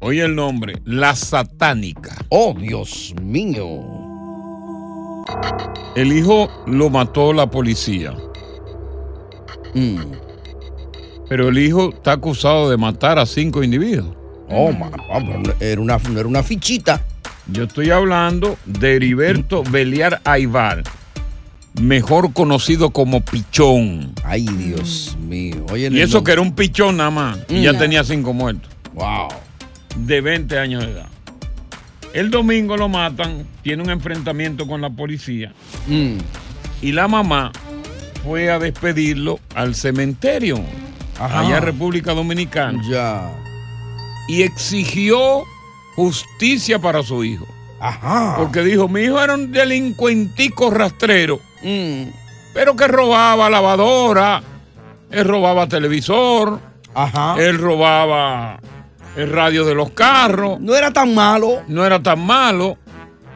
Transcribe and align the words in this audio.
oye 0.00 0.24
el 0.24 0.34
nombre, 0.34 0.80
la 0.84 1.14
satánica. 1.14 2.16
Oh, 2.28 2.54
Dios 2.58 3.14
mío. 3.22 3.80
El 5.94 6.12
hijo 6.12 6.48
lo 6.66 6.90
mató 6.90 7.32
la 7.32 7.50
policía. 7.50 8.14
Pero 11.28 11.48
el 11.48 11.58
hijo 11.58 11.90
está 11.90 12.12
acusado 12.12 12.70
de 12.70 12.76
matar 12.76 13.18
a 13.18 13.26
cinco 13.26 13.62
individuos. 13.62 14.16
Oh, 14.50 14.72
ma- 14.72 14.90
vamos, 15.10 15.48
era 15.60 15.80
una, 15.80 15.98
no 15.98 16.18
era 16.20 16.28
una 16.28 16.42
fichita. 16.42 17.02
Yo 17.48 17.64
estoy 17.64 17.90
hablando 17.90 18.56
de 18.64 18.96
Heriberto 18.96 19.62
Beliar 19.62 20.20
Aibar, 20.24 20.82
mejor 21.80 22.32
conocido 22.32 22.90
como 22.90 23.20
Pichón. 23.22 24.12
Ay, 24.24 24.46
Dios 24.46 25.16
mío. 25.20 25.64
Oye, 25.70 25.88
Y 25.90 26.00
eso 26.00 26.24
que 26.24 26.32
era 26.32 26.40
un 26.40 26.52
pichón 26.54 26.96
nada 26.98 27.10
más, 27.10 27.38
y 27.48 27.62
ya 27.62 27.72
Mm. 27.74 27.78
tenía 27.78 28.04
cinco 28.04 28.32
muertos. 28.32 28.70
Wow. 28.94 29.28
De 30.06 30.20
20 30.20 30.58
años 30.58 30.84
de 30.86 30.92
edad. 30.92 31.06
El 32.14 32.30
domingo 32.30 32.76
lo 32.76 32.88
matan, 32.88 33.46
tiene 33.62 33.82
un 33.82 33.90
enfrentamiento 33.90 34.66
con 34.66 34.80
la 34.80 34.90
policía. 34.90 35.52
Mm. 35.86 36.14
Y 36.80 36.92
la 36.92 37.06
mamá 37.08 37.52
fue 38.24 38.50
a 38.50 38.58
despedirlo 38.58 39.38
al 39.54 39.74
cementerio, 39.74 40.58
Ajá. 41.20 41.40
allá 41.40 41.58
en 41.58 41.62
República 41.64 42.14
Dominicana. 42.14 42.80
Ya. 42.88 43.30
Y 44.28 44.42
exigió 44.42 45.42
justicia 45.96 46.78
para 46.78 47.02
su 47.02 47.24
hijo. 47.24 47.46
Ajá. 47.80 48.36
Porque 48.38 48.62
dijo, 48.62 48.88
mi 48.88 49.02
hijo 49.02 49.20
era 49.22 49.34
un 49.34 49.52
delincuentico 49.52 50.70
rastrero, 50.70 51.40
Mm. 51.62 52.04
pero 52.54 52.74
que 52.76 52.88
robaba 52.88 53.50
lavadora, 53.50 54.42
él 55.10 55.24
robaba 55.24 55.66
televisor, 55.68 56.58
Ajá. 56.94 57.36
él 57.38 57.58
robaba 57.58 58.58
el 59.18 59.30
radio 59.32 59.64
de 59.64 59.74
los 59.74 59.90
carros. 59.90 60.60
No 60.60 60.74
era 60.76 60.92
tan 60.92 61.14
malo. 61.14 61.62
No 61.68 61.84
era 61.84 62.02
tan 62.02 62.24
malo. 62.24 62.78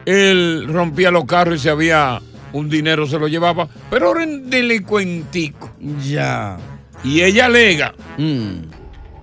Él 0.05 0.65
rompía 0.69 1.11
los 1.11 1.25
carros 1.25 1.55
y 1.55 1.59
si 1.59 1.69
había 1.69 2.21
un 2.53 2.69
dinero 2.69 3.05
se 3.07 3.17
lo 3.19 3.27
llevaba, 3.27 3.67
pero 3.89 4.11
era 4.11 4.23
un 4.23 4.49
delincuentico. 4.49 5.71
Ya. 6.03 6.57
Y 7.03 7.21
ella 7.21 7.45
alega 7.47 7.93
Mm. 8.17 8.65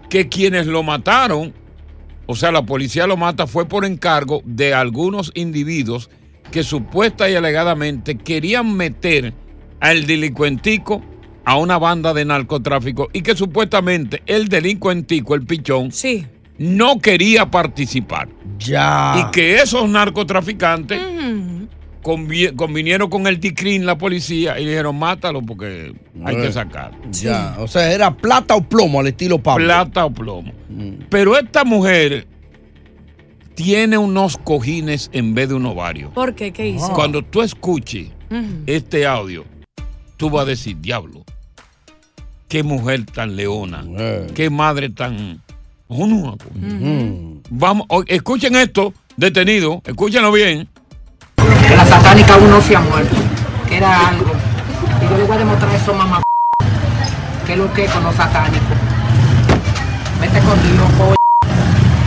que 0.09 0.28
quienes 0.28 0.66
lo 0.66 0.82
mataron, 0.82 1.53
o 2.26 2.34
sea, 2.34 2.50
la 2.53 2.62
policía 2.62 3.06
lo 3.06 3.16
mata, 3.16 3.47
fue 3.47 3.66
por 3.66 3.84
encargo 3.84 4.42
de 4.44 4.75
algunos 4.75 5.31
individuos 5.34 6.10
que 6.50 6.62
supuesta 6.65 7.31
y 7.31 7.37
alegadamente 7.37 8.19
querían 8.19 8.77
meter 8.77 9.32
al 9.81 10.06
delincuentico 10.06 11.03
a 11.44 11.56
una 11.56 11.78
banda 11.78 12.12
de 12.12 12.25
narcotráfico 12.25 13.09
y 13.12 13.22
que 13.22 13.37
supuestamente 13.37 14.22
el 14.27 14.48
delincuentico, 14.48 15.34
el 15.34 15.47
pichón, 15.47 15.92
Sí. 15.92 16.27
No 16.60 16.98
quería 16.98 17.50
participar. 17.50 18.28
Ya. 18.59 19.15
Y 19.16 19.31
que 19.31 19.54
esos 19.62 19.88
narcotraficantes 19.88 21.00
convi- 22.03 22.54
convinieron 22.54 23.09
con 23.09 23.26
el 23.26 23.41
DICRIN, 23.41 23.87
la 23.87 23.97
policía, 23.97 24.60
y 24.60 24.66
dijeron, 24.66 24.98
mátalo 24.98 25.41
porque 25.41 25.94
hay 26.22 26.37
que 26.37 26.53
sacar. 26.53 26.93
Ya. 27.12 27.56
O 27.60 27.66
sea, 27.66 27.91
era 27.91 28.15
plata 28.15 28.56
o 28.56 28.62
plomo 28.62 29.00
al 29.00 29.06
estilo 29.06 29.38
Pablo. 29.38 29.65
Plata 29.65 30.04
o 30.04 30.10
plomo. 30.10 30.53
Pero 31.09 31.38
esta 31.38 31.65
mujer 31.65 32.26
tiene 33.54 33.97
unos 33.97 34.37
cojines 34.37 35.09
en 35.15 35.34
vez 35.34 35.48
de 35.48 35.54
un 35.54 35.65
ovario. 35.65 36.10
¿Por 36.10 36.34
qué? 36.34 36.53
¿Qué 36.53 36.69
hizo? 36.69 36.92
Cuando 36.92 37.22
tú 37.22 37.41
escuches 37.41 38.09
este 38.66 39.06
audio, 39.06 39.47
tú 40.19 40.28
vas 40.28 40.42
a 40.42 40.50
decir, 40.50 40.77
diablo, 40.78 41.25
qué 42.48 42.62
mujer 42.62 43.06
tan 43.06 43.34
leona, 43.34 43.82
qué 44.34 44.50
madre 44.50 44.91
tan... 44.91 45.41
Oh, 45.92 46.06
no, 46.06 46.36
Vamos, 47.50 47.86
o- 47.88 48.04
escuchen 48.06 48.54
esto, 48.54 48.94
detenido, 49.16 49.82
escúchenlo 49.84 50.30
bien. 50.30 50.68
que 51.36 51.76
la 51.76 51.84
satánica 51.84 52.34
aún 52.34 52.48
no 52.48 52.60
se 52.60 52.76
ha 52.76 52.80
muerto, 52.80 53.16
que 53.68 53.76
era 53.78 54.09
algo. 54.09 54.30
Y 55.03 55.10
yo 55.10 55.16
le 55.18 55.24
voy 55.24 55.34
a 55.36 55.38
demostrar 55.41 55.74
eso, 55.74 55.92
mamá, 55.92 56.22
que 57.44 57.53
es 57.54 57.59
lo 57.59 57.72
que 57.72 57.84
es 57.86 57.91
con 57.91 58.04
los 58.04 58.15
satánicos. 58.15 58.60
Vete 60.20 60.38
con 60.41 60.62
Dios, 60.62 60.91
coño. 60.97 61.15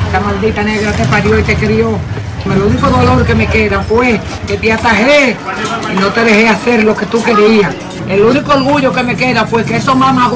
Esta 0.06 0.20
maldita 0.22 0.64
negra 0.64 0.92
te 0.94 1.04
parió 1.06 1.38
y 1.40 1.44
te 1.44 1.56
crió. 1.56 1.98
El 2.46 2.62
único 2.62 2.88
dolor 2.90 3.26
que 3.26 3.36
me 3.36 3.48
queda 3.48 3.82
fue 3.82 4.20
que 4.48 4.58
te 4.58 4.72
atajé 4.72 5.36
y 5.94 6.00
no 6.00 6.08
te 6.08 6.24
dejé 6.24 6.48
hacer 6.48 6.84
lo 6.86 6.96
que 6.96 7.06
tú 7.08 7.22
querías. 7.24 7.74
El 8.08 8.22
único 8.22 8.54
orgullo 8.54 8.94
que 8.94 9.04
me 9.04 9.16
queda 9.16 9.46
fue 9.46 9.64
que 9.66 9.78
esos 9.78 9.96
mamás 9.98 10.34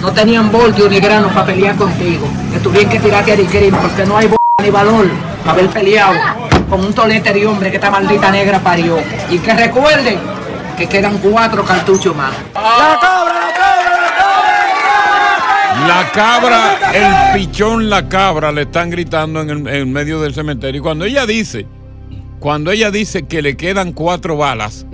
no 0.00 0.12
tenían 0.12 0.50
voltio 0.50 0.88
ni 0.88 1.00
grano 1.00 1.28
para 1.28 1.46
pelear 1.46 1.76
contigo. 1.76 2.28
Que 2.52 2.60
tuvieron 2.60 2.90
que 2.90 3.00
tirarte 3.00 3.32
a 3.32 3.36
discrim 3.36 3.74
porque 3.74 4.04
no 4.04 4.16
hay 4.16 4.28
ni 4.62 4.70
valor 4.70 5.06
para 5.44 5.52
haber 5.52 5.68
peleado 5.68 6.14
con 6.68 6.80
un 6.84 6.92
tolete 6.92 7.32
de 7.32 7.46
hombre 7.46 7.70
que 7.70 7.76
esta 7.76 7.90
maldita 7.90 8.30
negra 8.30 8.58
parió. 8.60 8.98
Y 9.30 9.38
que 9.38 9.54
recuerden 9.54 10.18
que 10.76 10.86
quedan 10.86 11.18
cuatro 11.18 11.64
cartuchos 11.64 12.14
más. 12.14 12.32
¡La 12.54 12.98
cabra, 13.00 13.34
la 15.78 15.86
La 15.88 16.10
cabra, 16.12 16.78
el 16.92 17.40
pichón, 17.40 17.90
la 17.90 18.08
cabra, 18.08 18.52
le 18.52 18.62
están 18.62 18.90
gritando 18.90 19.40
en 19.40 19.50
el 19.50 19.66
en 19.68 19.92
medio 19.92 20.20
del 20.20 20.34
cementerio. 20.34 20.80
Y 20.80 20.82
cuando 20.82 21.04
ella 21.04 21.26
dice 21.26 21.66
Cuando 22.38 22.70
ella 22.70 22.90
dice 22.92 23.26
que 23.26 23.42
le 23.42 23.56
quedan 23.56 23.92
cuatro 23.92 24.36
balas, 24.36 24.86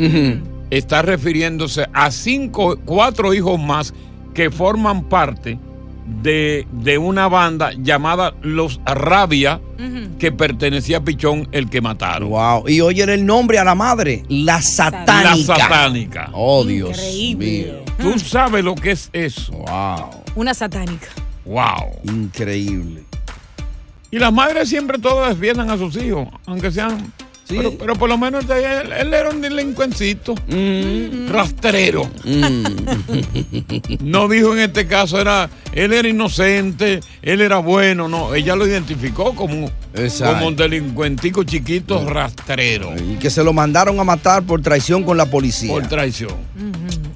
está 0.71 1.03
refiriéndose 1.03 1.87
a 1.93 2.11
cinco, 2.11 2.79
cuatro 2.87 3.35
hijos 3.35 3.61
más 3.61 3.93
que 4.35 4.51
forman 4.51 5.05
parte 5.05 5.59
de, 6.23 6.67
de 6.73 6.99
una 6.99 7.29
banda 7.29 7.73
llamada 7.79 8.35
Los 8.43 8.81
Rabia, 8.85 9.61
que 10.19 10.33
pertenecía 10.33 10.99
a 10.99 11.05
Pichón, 11.05 11.49
el 11.53 11.71
que 11.71 11.81
mataron. 11.81 12.31
Wow. 12.31 12.69
Y 12.69 12.81
oye 12.81 13.03
el 13.05 13.25
nombre 13.25 13.59
a 13.59 13.65
la 13.65 13.75
madre, 13.75 14.23
la 14.29 14.61
satánica. 14.61 15.37
La 15.37 15.37
satánica. 15.37 16.31
Oh, 16.33 16.65
Dios 16.65 16.91
Increíble. 16.99 17.47
mío. 17.47 17.75
Tú 17.99 18.19
sabes 18.19 18.65
lo 18.65 18.75
que 18.75 18.93
es 18.93 19.09
eso. 19.13 19.53
Wow. 19.53 20.11
Una 20.35 20.53
satánica. 20.55 21.09
Wow. 21.45 22.01
Increíble. 22.05 23.05
Y 24.11 24.19
las 24.19 24.33
madres 24.33 24.69
siempre 24.69 24.99
todas 24.99 25.31
defiendan 25.31 25.71
a 25.71 25.77
sus 25.77 25.97
hijos, 25.97 26.29
aunque 26.47 26.71
sean. 26.71 27.13
Pero, 27.49 27.77
pero 27.77 27.95
por 27.95 28.09
lo 28.09 28.17
menos 28.17 28.45
él, 28.49 28.93
él 28.93 29.15
era 29.15 29.29
un 29.31 29.41
delincuencito. 29.41 30.35
Rastrero. 31.29 32.11
No 34.01 34.29
dijo 34.29 34.53
en 34.55 34.61
este 34.61 34.87
caso, 34.87 35.21
era, 35.21 35.51
él 35.73 35.93
era 35.93 36.09
inocente, 36.09 37.01
él 37.23 37.41
era 37.41 37.59
bueno, 37.59 38.09
no. 38.09 38.35
Ella 38.35 38.57
lo 38.57 38.67
identificó 38.67 39.35
como, 39.35 39.71
Exacto. 39.95 40.35
como 40.35 40.49
un 40.49 40.57
delincuentico 40.57 41.45
chiquito 41.45 42.09
rastrero. 42.09 42.95
Y 42.97 43.17
que 43.17 43.31
se 43.31 43.45
lo 43.45 43.53
mandaron 43.53 43.99
a 44.01 44.05
matar 44.05 44.43
por 44.43 44.63
traición 44.63 45.03
con 45.05 45.17
la 45.17 45.27
policía. 45.27 45.73
Por 45.73 45.87
traición. 45.87 46.35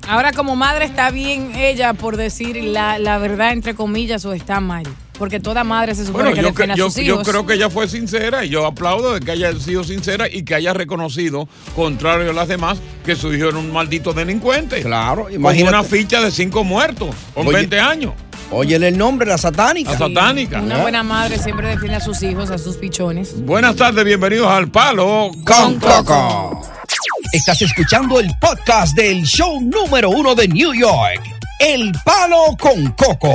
Ahora, 0.07 0.33
como 0.33 0.57
madre, 0.57 0.85
está 0.87 1.11
bien 1.11 1.55
ella 1.55 1.93
por 1.95 2.17
decir 2.17 2.57
la, 2.63 2.99
la 2.99 3.19
verdad, 3.19 3.53
entre 3.53 3.75
comillas, 3.75 4.25
o 4.25 4.33
está 4.33 4.61
mal. 4.61 4.85
Porque 5.19 5.41
toda 5.41 5.65
madre 5.65 5.95
se 5.95 6.07
supone 6.07 6.25
Bueno, 6.31 6.37
que 6.37 6.43
yo, 6.43 6.49
defiende 6.49 6.77
yo- 6.77 6.87
a 6.87 6.91
sus 6.91 6.97
yo 7.05 7.15
hijos. 7.15 7.29
creo 7.29 7.45
que 7.47 7.55
ella 7.55 7.69
fue 7.71 7.89
sincera 7.89 8.45
y 8.45 8.51
yo 8.51 8.65
aplaudo 8.67 9.15
de 9.15 9.21
que 9.21 9.33
haya 9.33 9.53
sido 9.59 9.83
sincera 9.83 10.29
y 10.29 10.45
que 10.45 10.55
haya 10.55 10.73
reconocido, 10.73 11.49
contrario 11.75 12.31
a 12.31 12.33
las 12.33 12.47
demás, 12.49 12.79
que 13.05 13.17
su 13.17 13.33
hijo 13.35 13.49
era 13.49 13.59
un 13.59 13.73
maldito 13.73 14.13
delincuente. 14.13 14.81
Claro, 14.83 15.25
Con 15.25 15.33
imagínate. 15.35 15.77
una 15.77 15.85
ficha 15.85 16.21
de 16.21 16.31
cinco 16.31 16.63
muertos, 16.63 17.15
con 17.35 17.47
Oye, 17.49 17.57
20 17.59 17.81
años. 17.81 18.13
Óyele 18.51 18.89
el 18.89 18.97
nombre, 18.97 19.29
la 19.29 19.37
satánica. 19.37 19.93
La 19.93 19.99
satánica. 19.99 20.61
Una 20.63 20.79
buena 20.79 21.03
madre 21.03 21.39
siempre 21.39 21.69
defiende 21.69 21.97
a 21.97 22.01
sus 22.01 22.23
hijos, 22.23 22.51
a 22.51 22.57
sus 22.57 22.77
pichones. 22.77 23.45
Buenas 23.45 23.77
tardes, 23.77 24.05
bienvenidos 24.05 24.47
al 24.47 24.71
Palo 24.71 25.31
con 25.45 25.79
Coco. 25.81 26.63
Estás 27.33 27.61
escuchando 27.61 28.21
el 28.21 28.31
podcast 28.41 28.97
del 28.97 29.25
show 29.25 29.61
número 29.61 30.09
uno 30.11 30.35
de 30.35 30.49
New 30.49 30.73
York, 30.73 31.21
El 31.61 31.93
Palo 32.05 32.57
con 32.59 32.87
Coco. 32.93 33.35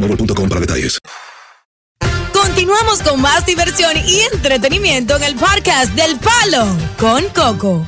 boostmobile.com 0.01 0.49
para 0.49 0.61
detalles. 0.61 0.99
Continuamos 2.33 3.01
con 3.01 3.21
más 3.21 3.45
diversión 3.45 3.93
y 4.05 4.21
entretenimiento 4.33 5.15
en 5.15 5.23
el 5.23 5.35
podcast 5.35 5.93
del 5.95 6.17
Palo 6.17 6.65
con 6.99 7.23
Coco. 7.33 7.85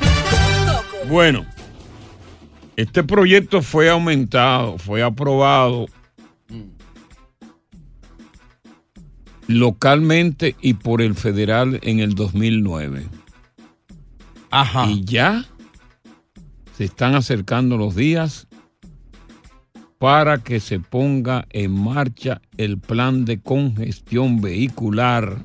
Bueno, 1.08 1.44
este 2.76 3.02
proyecto 3.02 3.62
fue 3.62 3.90
aumentado, 3.90 4.78
fue 4.78 5.02
aprobado 5.02 5.86
localmente 9.46 10.56
y 10.60 10.74
por 10.74 11.02
el 11.02 11.14
federal 11.14 11.78
en 11.82 12.00
el 12.00 12.14
2009. 12.14 13.06
Ajá. 14.50 14.86
Y 14.86 15.04
ya 15.04 15.44
se 16.76 16.84
están 16.84 17.14
acercando 17.14 17.76
los 17.76 17.94
días 17.94 18.46
para 20.04 20.36
que 20.36 20.60
se 20.60 20.80
ponga 20.80 21.46
en 21.48 21.70
marcha 21.70 22.42
el 22.58 22.76
plan 22.76 23.24
de 23.24 23.40
congestión 23.40 24.42
vehicular 24.42 25.38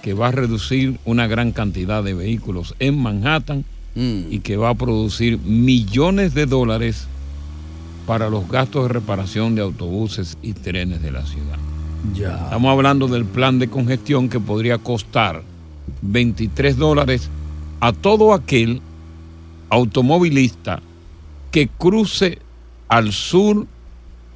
que 0.00 0.14
va 0.14 0.28
a 0.28 0.30
reducir 0.30 0.98
una 1.04 1.26
gran 1.26 1.52
cantidad 1.52 2.02
de 2.02 2.14
vehículos 2.14 2.74
en 2.78 2.98
Manhattan 2.98 3.66
y 3.94 4.38
que 4.38 4.56
va 4.56 4.70
a 4.70 4.74
producir 4.74 5.38
millones 5.40 6.32
de 6.32 6.46
dólares 6.46 7.06
para 8.06 8.30
los 8.30 8.48
gastos 8.48 8.84
de 8.84 8.94
reparación 8.94 9.54
de 9.54 9.60
autobuses 9.60 10.38
y 10.40 10.54
trenes 10.54 11.02
de 11.02 11.10
la 11.10 11.26
ciudad. 11.26 11.58
Ya. 12.14 12.44
Estamos 12.44 12.70
hablando 12.72 13.08
del 13.08 13.26
plan 13.26 13.58
de 13.58 13.68
congestión 13.68 14.30
que 14.30 14.40
podría 14.40 14.78
costar 14.78 15.42
23 16.00 16.78
dólares 16.78 17.28
a 17.80 17.92
todo 17.92 18.32
aquel 18.32 18.80
automovilista 19.68 20.80
que 21.50 21.68
cruce 21.68 22.38
al 22.88 23.12
sur 23.12 23.66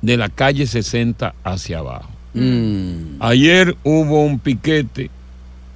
de 0.02 0.16
la 0.16 0.28
calle 0.28 0.66
60 0.66 1.34
hacia 1.44 1.78
abajo. 1.78 2.10
Mm. 2.34 3.20
Ayer 3.20 3.76
hubo 3.84 4.24
un 4.24 4.38
piquete 4.38 5.10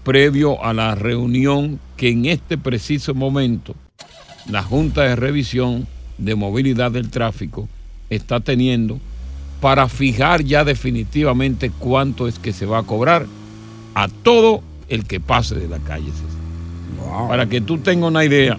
previo 0.05 0.63
a 0.65 0.73
la 0.73 0.95
reunión 0.95 1.81
que 1.97 2.11
en 2.11 2.27
este 2.27 2.57
preciso 2.59 3.15
momento 3.15 3.75
la 4.49 4.63
Junta 4.63 5.03
de 5.03 5.17
Revisión 5.17 5.87
de 6.19 6.35
Movilidad 6.35 6.93
del 6.93 7.11
Tráfico 7.11 7.69
está 8.09 8.41
teniendo 8.41 9.01
para 9.61 9.89
fijar 9.89 10.45
ya 10.45 10.65
definitivamente 10.65 11.71
cuánto 11.71 12.29
es 12.29 12.39
que 12.39 12.53
se 12.53 12.67
va 12.67 12.79
a 12.79 12.83
cobrar 12.83 13.27
a 13.95 14.09
todo 14.09 14.63
el 14.89 15.05
que 15.05 15.21
pase 15.21 15.55
de 15.57 15.69
la 15.69 15.79
calle 15.79 16.07
60. 16.07 17.29
Para 17.29 17.47
que 17.47 17.61
tú 17.61 17.79
tengas 17.79 18.11
una 18.11 18.25
idea, 18.25 18.59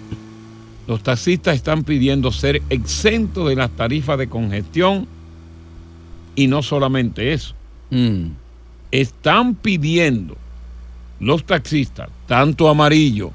los 0.88 1.02
taxistas 1.02 1.54
están 1.54 1.84
pidiendo 1.84 2.32
ser 2.32 2.62
exentos 2.70 3.48
de 3.48 3.54
las 3.54 3.70
tarifas 3.70 4.18
de 4.18 4.26
congestión 4.28 5.06
y 6.34 6.46
no 6.48 6.62
solamente 6.62 7.32
eso. 7.34 7.54
Están 8.90 9.54
pidiendo 9.54 10.36
los 11.20 11.44
taxistas, 11.44 12.08
tanto 12.26 12.68
amarillo 12.68 13.32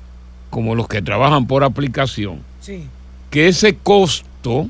como 0.50 0.74
los 0.76 0.88
que 0.88 1.02
trabajan 1.02 1.46
por 1.48 1.64
aplicación, 1.64 2.40
Sí. 2.60 2.84
que 3.30 3.48
ese 3.48 3.76
costo 3.76 4.68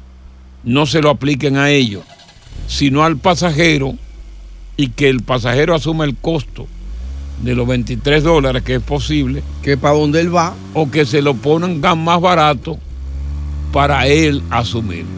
no 0.63 0.85
se 0.85 1.01
lo 1.01 1.09
apliquen 1.09 1.55
a 1.57 1.69
ellos, 1.69 2.03
sino 2.67 3.03
al 3.03 3.17
pasajero 3.17 3.95
y 4.75 4.89
que 4.89 5.07
el 5.09 5.21
pasajero 5.21 5.73
asuma 5.75 6.03
el 6.05 6.15
costo 6.15 6.67
de 7.41 7.55
los 7.55 7.67
23 7.67 8.23
dólares 8.23 8.63
que 8.63 8.75
es 8.75 8.81
posible. 8.81 9.43
Que 9.61 9.75
para 9.77 9.95
donde 9.95 10.21
él 10.21 10.33
va. 10.35 10.53
O 10.73 10.89
que 10.89 11.05
se 11.05 11.21
lo 11.21 11.33
pongan 11.35 12.03
más 12.03 12.21
barato 12.21 12.77
para 13.71 14.07
él 14.07 14.41
asumirlo. 14.49 15.11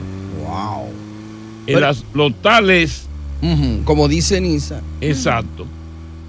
Wow. 0.47 0.85
El 1.67 1.83
as- 1.83 2.03
lo 2.13 2.31
tal 2.31 2.69
es, 2.69 3.07
como 3.83 4.07
dice 4.07 4.39
Nisa. 4.41 4.81
exacto, 5.01 5.65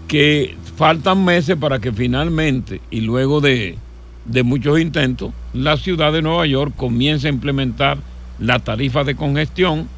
que 0.09 0.57
faltan 0.77 1.25
meses 1.25 1.57
para 1.57 1.79
que 1.79 1.93
finalmente, 1.93 2.81
y 2.91 3.01
luego 3.03 3.41
de, 3.41 3.77
de 4.25 4.43
muchos 4.43 4.81
intentos, 4.81 5.33
la 5.53 5.77
ciudad 5.77 6.13
de 6.13 6.23
Nueva 6.23 6.47
York 6.47 6.73
comience 6.77 7.27
a 7.27 7.31
implementar 7.31 7.99
la 8.39 8.59
tarifa 8.59 9.05
de 9.05 9.15
congestión 9.15 9.89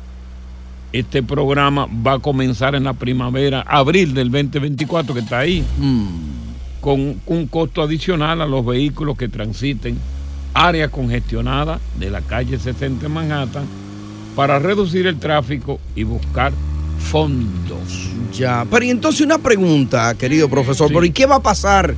Este 0.92 1.22
programa 1.22 1.86
va 1.86 2.14
a 2.14 2.18
comenzar 2.18 2.74
en 2.74 2.84
la 2.84 2.94
primavera, 2.94 3.60
abril 3.62 4.14
del 4.14 4.30
2024, 4.30 5.14
que 5.14 5.20
está 5.20 5.40
ahí, 5.40 5.64
con 6.80 7.20
un 7.26 7.46
costo 7.46 7.82
adicional 7.82 8.40
a 8.40 8.46
los 8.46 8.64
vehículos 8.64 9.16
que 9.16 9.28
transiten 9.28 9.98
área 10.54 10.88
congestionada 10.88 11.78
de 11.98 12.10
la 12.10 12.22
calle 12.22 12.58
60 12.58 13.06
en 13.06 13.12
Manhattan 13.12 13.64
para 14.34 14.58
reducir 14.58 15.06
el 15.06 15.18
tráfico 15.18 15.78
y 15.94 16.04
buscar 16.04 16.52
fondos. 16.98 18.08
Ya, 18.32 18.66
pero 18.70 18.84
y 18.84 18.90
entonces 18.90 19.20
una 19.20 19.38
pregunta, 19.38 20.14
querido 20.14 20.48
profesor, 20.48 20.88
¿pero 20.88 21.04
y 21.04 21.10
qué 21.10 21.26
va 21.26 21.36
a 21.36 21.42
pasar? 21.42 21.94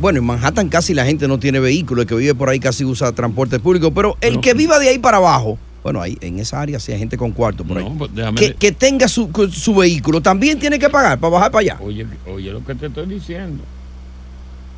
Bueno, 0.00 0.20
en 0.20 0.26
Manhattan 0.26 0.68
casi 0.68 0.94
la 0.94 1.04
gente 1.04 1.28
no 1.28 1.38
tiene 1.38 1.60
vehículo, 1.60 2.02
el 2.02 2.08
que 2.08 2.14
vive 2.14 2.34
por 2.34 2.48
ahí 2.48 2.60
casi 2.60 2.84
usa 2.84 3.12
transporte 3.12 3.58
público, 3.58 3.92
pero 3.92 4.16
el 4.20 4.40
que 4.40 4.54
viva 4.54 4.78
de 4.78 4.88
ahí 4.88 4.98
para 4.98 5.18
abajo, 5.18 5.58
bueno, 5.82 6.00
ahí 6.00 6.16
en 6.20 6.38
esa 6.38 6.60
área 6.60 6.78
sí 6.78 6.92
hay 6.92 6.98
gente 6.98 7.16
con 7.16 7.32
cuarto 7.32 7.64
por 7.64 7.78
ahí, 7.78 7.86
pues 7.98 8.14
déjame 8.14 8.38
que, 8.38 8.48
de- 8.48 8.54
que 8.54 8.72
tenga 8.72 9.08
su, 9.08 9.28
su 9.52 9.74
vehículo, 9.74 10.20
también 10.20 10.58
tiene 10.58 10.78
que 10.78 10.88
pagar 10.88 11.18
para 11.18 11.30
bajar 11.32 11.50
para 11.50 11.60
allá. 11.60 11.78
Oye, 11.80 12.06
oye 12.26 12.52
lo 12.52 12.64
que 12.64 12.74
te 12.74 12.86
estoy 12.86 13.06
diciendo. 13.06 13.62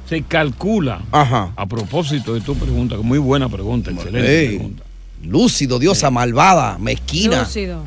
Se 0.08 0.22
calcula, 0.22 1.00
Ajá. 1.12 1.52
a 1.56 1.66
propósito 1.66 2.34
de 2.34 2.40
tu 2.40 2.54
pregunta, 2.54 2.96
muy 2.98 3.18
buena 3.18 3.48
pregunta, 3.48 3.90
excelente 3.90 4.40
Ey, 4.40 4.48
pregunta. 4.56 4.82
Lúcido, 5.24 5.78
diosa 5.78 6.10
malvada, 6.10 6.76
mezquina. 6.78 7.40
Lúcido. 7.40 7.82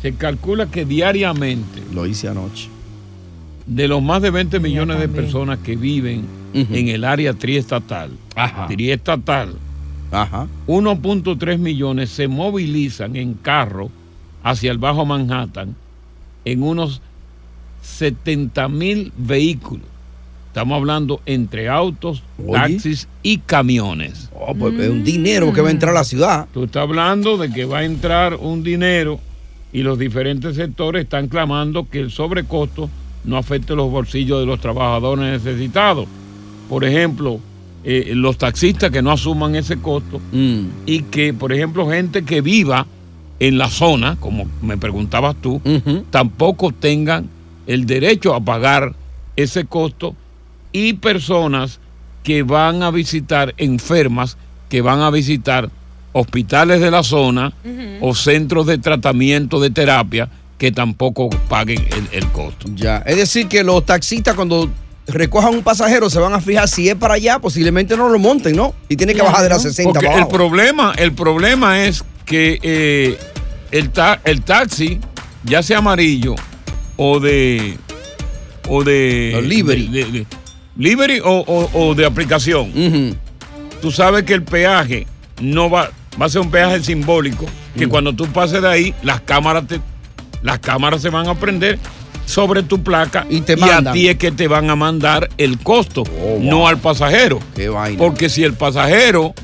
Se 0.00 0.14
calcula 0.14 0.66
que 0.66 0.84
diariamente 0.86 1.82
Lo 1.92 2.06
hice 2.06 2.28
anoche. 2.28 2.68
de 3.66 3.88
los 3.88 4.02
más 4.02 4.20
de 4.22 4.30
20 4.30 4.60
millones 4.60 4.98
de 4.98 5.08
personas 5.08 5.58
que 5.60 5.76
viven 5.76 6.24
en 6.54 6.88
el 6.88 7.04
área 7.04 7.32
triestatal, 7.34 8.10
triestatal, 8.68 9.54
1.3 10.66 11.58
millones 11.58 12.10
se 12.10 12.28
movilizan 12.28 13.16
en 13.16 13.34
carro 13.34 13.90
hacia 14.42 14.70
el 14.70 14.78
Bajo 14.78 15.04
Manhattan 15.04 15.74
en 16.44 16.62
unos 16.62 17.00
70 17.82 18.68
mil 18.68 19.12
vehículos. 19.16 19.86
Estamos 20.48 20.76
hablando 20.76 21.20
entre 21.26 21.68
autos, 21.68 22.22
Oye. 22.38 22.52
taxis 22.52 23.08
y 23.24 23.38
camiones. 23.38 24.30
Oh, 24.38 24.54
pues 24.54 24.78
es 24.78 24.88
un 24.88 25.02
dinero 25.02 25.52
que 25.52 25.60
va 25.60 25.68
a 25.68 25.72
entrar 25.72 25.90
a 25.90 25.98
la 25.98 26.04
ciudad. 26.04 26.46
Tú 26.54 26.64
estás 26.64 26.82
hablando 26.82 27.36
de 27.36 27.50
que 27.50 27.64
va 27.64 27.78
a 27.78 27.84
entrar 27.84 28.36
un 28.36 28.62
dinero 28.62 29.18
y 29.72 29.82
los 29.82 29.98
diferentes 29.98 30.54
sectores 30.54 31.02
están 31.02 31.26
clamando 31.26 31.88
que 31.88 31.98
el 31.98 32.12
sobrecosto 32.12 32.88
no 33.24 33.36
afecte 33.36 33.74
los 33.74 33.90
bolsillos 33.90 34.38
de 34.38 34.46
los 34.46 34.60
trabajadores 34.60 35.42
necesitados. 35.42 36.06
Por 36.68 36.84
ejemplo, 36.84 37.40
eh, 37.84 38.12
los 38.14 38.38
taxistas 38.38 38.90
que 38.90 39.02
no 39.02 39.10
asuman 39.12 39.54
ese 39.56 39.76
costo 39.78 40.20
Mm. 40.32 40.60
y 40.86 41.02
que, 41.02 41.34
por 41.34 41.52
ejemplo, 41.52 41.88
gente 41.88 42.24
que 42.24 42.40
viva 42.40 42.86
en 43.40 43.58
la 43.58 43.68
zona, 43.68 44.16
como 44.20 44.46
me 44.62 44.78
preguntabas 44.78 45.36
tú, 45.40 45.60
tampoco 46.10 46.72
tengan 46.72 47.28
el 47.66 47.84
derecho 47.86 48.34
a 48.34 48.40
pagar 48.40 48.94
ese 49.36 49.64
costo 49.66 50.14
y 50.72 50.94
personas 50.94 51.80
que 52.22 52.42
van 52.42 52.82
a 52.82 52.90
visitar 52.90 53.54
enfermas, 53.58 54.38
que 54.68 54.80
van 54.80 55.00
a 55.00 55.10
visitar 55.10 55.68
hospitales 56.12 56.80
de 56.80 56.90
la 56.90 57.02
zona 57.02 57.52
o 58.00 58.14
centros 58.14 58.66
de 58.66 58.78
tratamiento 58.78 59.60
de 59.60 59.70
terapia 59.70 60.28
que 60.56 60.70
tampoco 60.70 61.28
paguen 61.48 61.84
el, 61.90 62.08
el 62.12 62.26
costo. 62.30 62.68
Ya, 62.74 62.98
es 62.98 63.16
decir, 63.16 63.48
que 63.48 63.64
los 63.64 63.84
taxistas 63.84 64.34
cuando 64.36 64.70
recojan 65.06 65.54
un 65.54 65.62
pasajero 65.62 66.08
se 66.10 66.18
van 66.18 66.32
a 66.32 66.40
fijar 66.40 66.68
si 66.68 66.88
es 66.88 66.94
para 66.94 67.14
allá, 67.14 67.38
posiblemente 67.38 67.96
no 67.96 68.08
lo 68.08 68.18
monten, 68.18 68.56
¿no? 68.56 68.74
Y 68.88 68.96
tiene 68.96 69.14
que 69.14 69.22
bajar 69.22 69.42
de 69.42 69.48
las 69.50 69.62
60 69.62 69.92
Porque 69.92 70.06
para 70.06 70.20
el 70.20 70.28
problema, 70.28 70.94
el 70.96 71.12
problema 71.12 71.84
es 71.84 72.04
que 72.24 72.58
eh, 72.62 73.18
el, 73.70 73.90
ta- 73.90 74.20
el 74.24 74.42
taxi, 74.42 74.98
ya 75.44 75.62
sea 75.62 75.78
amarillo 75.78 76.34
o 76.96 77.20
de 77.20 77.76
o 78.68 78.82
de 78.82 79.42
livery. 79.44 79.88
de- 79.88 80.04
de- 80.04 80.10
de- 80.12 80.26
livery 80.76 81.20
o, 81.20 81.30
o- 81.46 81.70
o 81.88 81.94
de 81.94 82.06
aplicación. 82.06 83.16
Tú 83.82 83.90
sabes 83.92 84.22
que 84.24 84.32
el 84.34 84.42
peaje 84.42 85.06
no 85.40 85.68
va 85.68 85.90
va 86.20 86.26
a 86.26 86.28
ser 86.28 86.40
un 86.40 86.50
peaje 86.50 86.82
simbólico 86.82 87.44
que 87.76 87.88
cuando 87.88 88.12
tú 88.14 88.26
pases 88.28 88.62
de 88.62 88.68
ahí 88.68 88.94
las 89.02 89.20
cámaras 89.22 89.66
te 89.66 89.80
las 90.42 90.60
cámaras 90.60 91.02
se 91.02 91.10
van 91.10 91.26
a 91.28 91.34
prender 91.34 91.78
sobre 92.26 92.62
tu 92.62 92.82
placa 92.82 93.26
y, 93.28 93.38
a 93.52 93.56
mandan. 93.56 93.94
ti 93.94 94.08
es 94.08 94.16
que 94.16 94.30
te 94.30 94.48
van 94.48 94.70
a 94.70 94.76
mandar 94.76 95.28
el 95.38 95.58
costo, 95.58 96.04
no 96.40 96.66
al 96.68 96.78
pasajero. 96.78 97.38
Qué 97.54 97.68
vaina. 97.68 97.98
Porque 97.98 98.28
si 98.28 98.44
el 98.44 98.54
pasajero, 98.54 99.34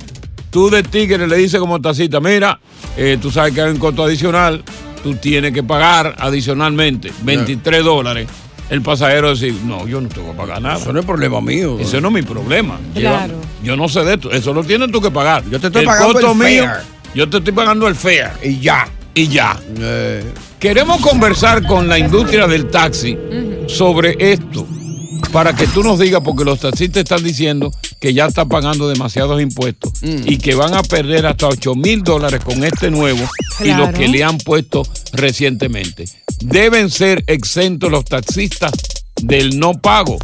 tú 0.50 0.70
de 0.70 0.82
tigre 0.82 1.26
le 1.26 1.36
dices 1.36 1.60
como 1.60 1.80
tacita, 1.80 2.20
mira, 2.20 2.58
eh, 2.96 3.18
tú 3.20 3.30
sabes 3.30 3.54
que 3.54 3.62
hay 3.62 3.70
un 3.70 3.78
costo 3.78 4.04
adicional, 4.04 4.62
tú 5.02 5.14
tienes 5.14 5.52
que 5.52 5.62
pagar 5.62 6.16
adicionalmente 6.18 7.12
23 7.22 7.84
dólares. 7.84 8.28
El 8.70 8.82
pasajero 8.82 9.32
dice, 9.34 9.52
no, 9.64 9.88
yo 9.88 10.00
no 10.00 10.08
tengo 10.08 10.30
que 10.30 10.36
pagar 10.36 10.62
nada. 10.62 10.76
Eso 10.78 10.92
no 10.92 11.00
es 11.00 11.06
problema 11.06 11.40
mío. 11.40 11.76
Ese 11.80 12.00
no 12.00 12.08
es 12.08 12.14
mi 12.14 12.22
problema. 12.22 12.78
Yo- 12.94 13.00
Claro. 13.00 13.34
Yo, 13.64 13.76
no 13.76 13.88
sé 13.88 14.04
de 14.04 14.14
esto. 14.14 14.30
Eso 14.30 14.54
lo 14.54 14.62
tienes 14.62 14.90
tú 14.92 15.00
que 15.00 15.10
pagar. 15.10 15.42
Yo 15.50 15.58
te 15.60 15.66
estoy 15.66 15.84
pagando 15.84 16.18
el 16.18 16.36
fare. 16.36 16.84
Yo 17.12 17.28
te 17.28 17.38
estoy 17.38 17.52
pagando 17.52 17.88
el 17.88 17.94
fare. 17.96 18.30
Y 18.44 18.60
ya. 18.60 18.88
Y 19.12 19.26
ya. 19.26 19.58
Eh, 19.76 20.22
Queremos 20.60 21.00
conversar 21.00 21.66
con 21.66 21.88
la 21.88 21.98
industria 21.98 22.46
del 22.46 22.68
taxi 22.68 23.16
sobre 23.66 24.14
esto. 24.18 24.66
Para 25.32 25.54
que 25.54 25.66
tú 25.66 25.82
nos 25.82 25.98
digas, 25.98 26.20
porque 26.22 26.44
los 26.44 26.60
taxistas 26.60 27.04
están 27.04 27.24
diciendo 27.24 27.72
que 27.98 28.12
ya 28.12 28.26
están 28.26 28.46
pagando 28.48 28.86
demasiados 28.86 29.40
impuestos 29.40 29.92
y 30.02 30.36
que 30.36 30.54
van 30.54 30.74
a 30.74 30.82
perder 30.82 31.24
hasta 31.24 31.48
8 31.48 31.74
mil 31.76 32.02
dólares 32.02 32.44
con 32.44 32.62
este 32.62 32.90
nuevo 32.90 33.26
y 33.60 33.72
los 33.72 33.88
que 33.90 34.08
le 34.08 34.22
han 34.22 34.36
puesto 34.36 34.82
recientemente. 35.14 36.04
Deben 36.40 36.90
ser 36.90 37.24
exentos 37.26 37.90
los 37.90 38.04
taxistas 38.04 38.72
del 39.22 39.58
no 39.58 39.72
pago. 39.72 40.18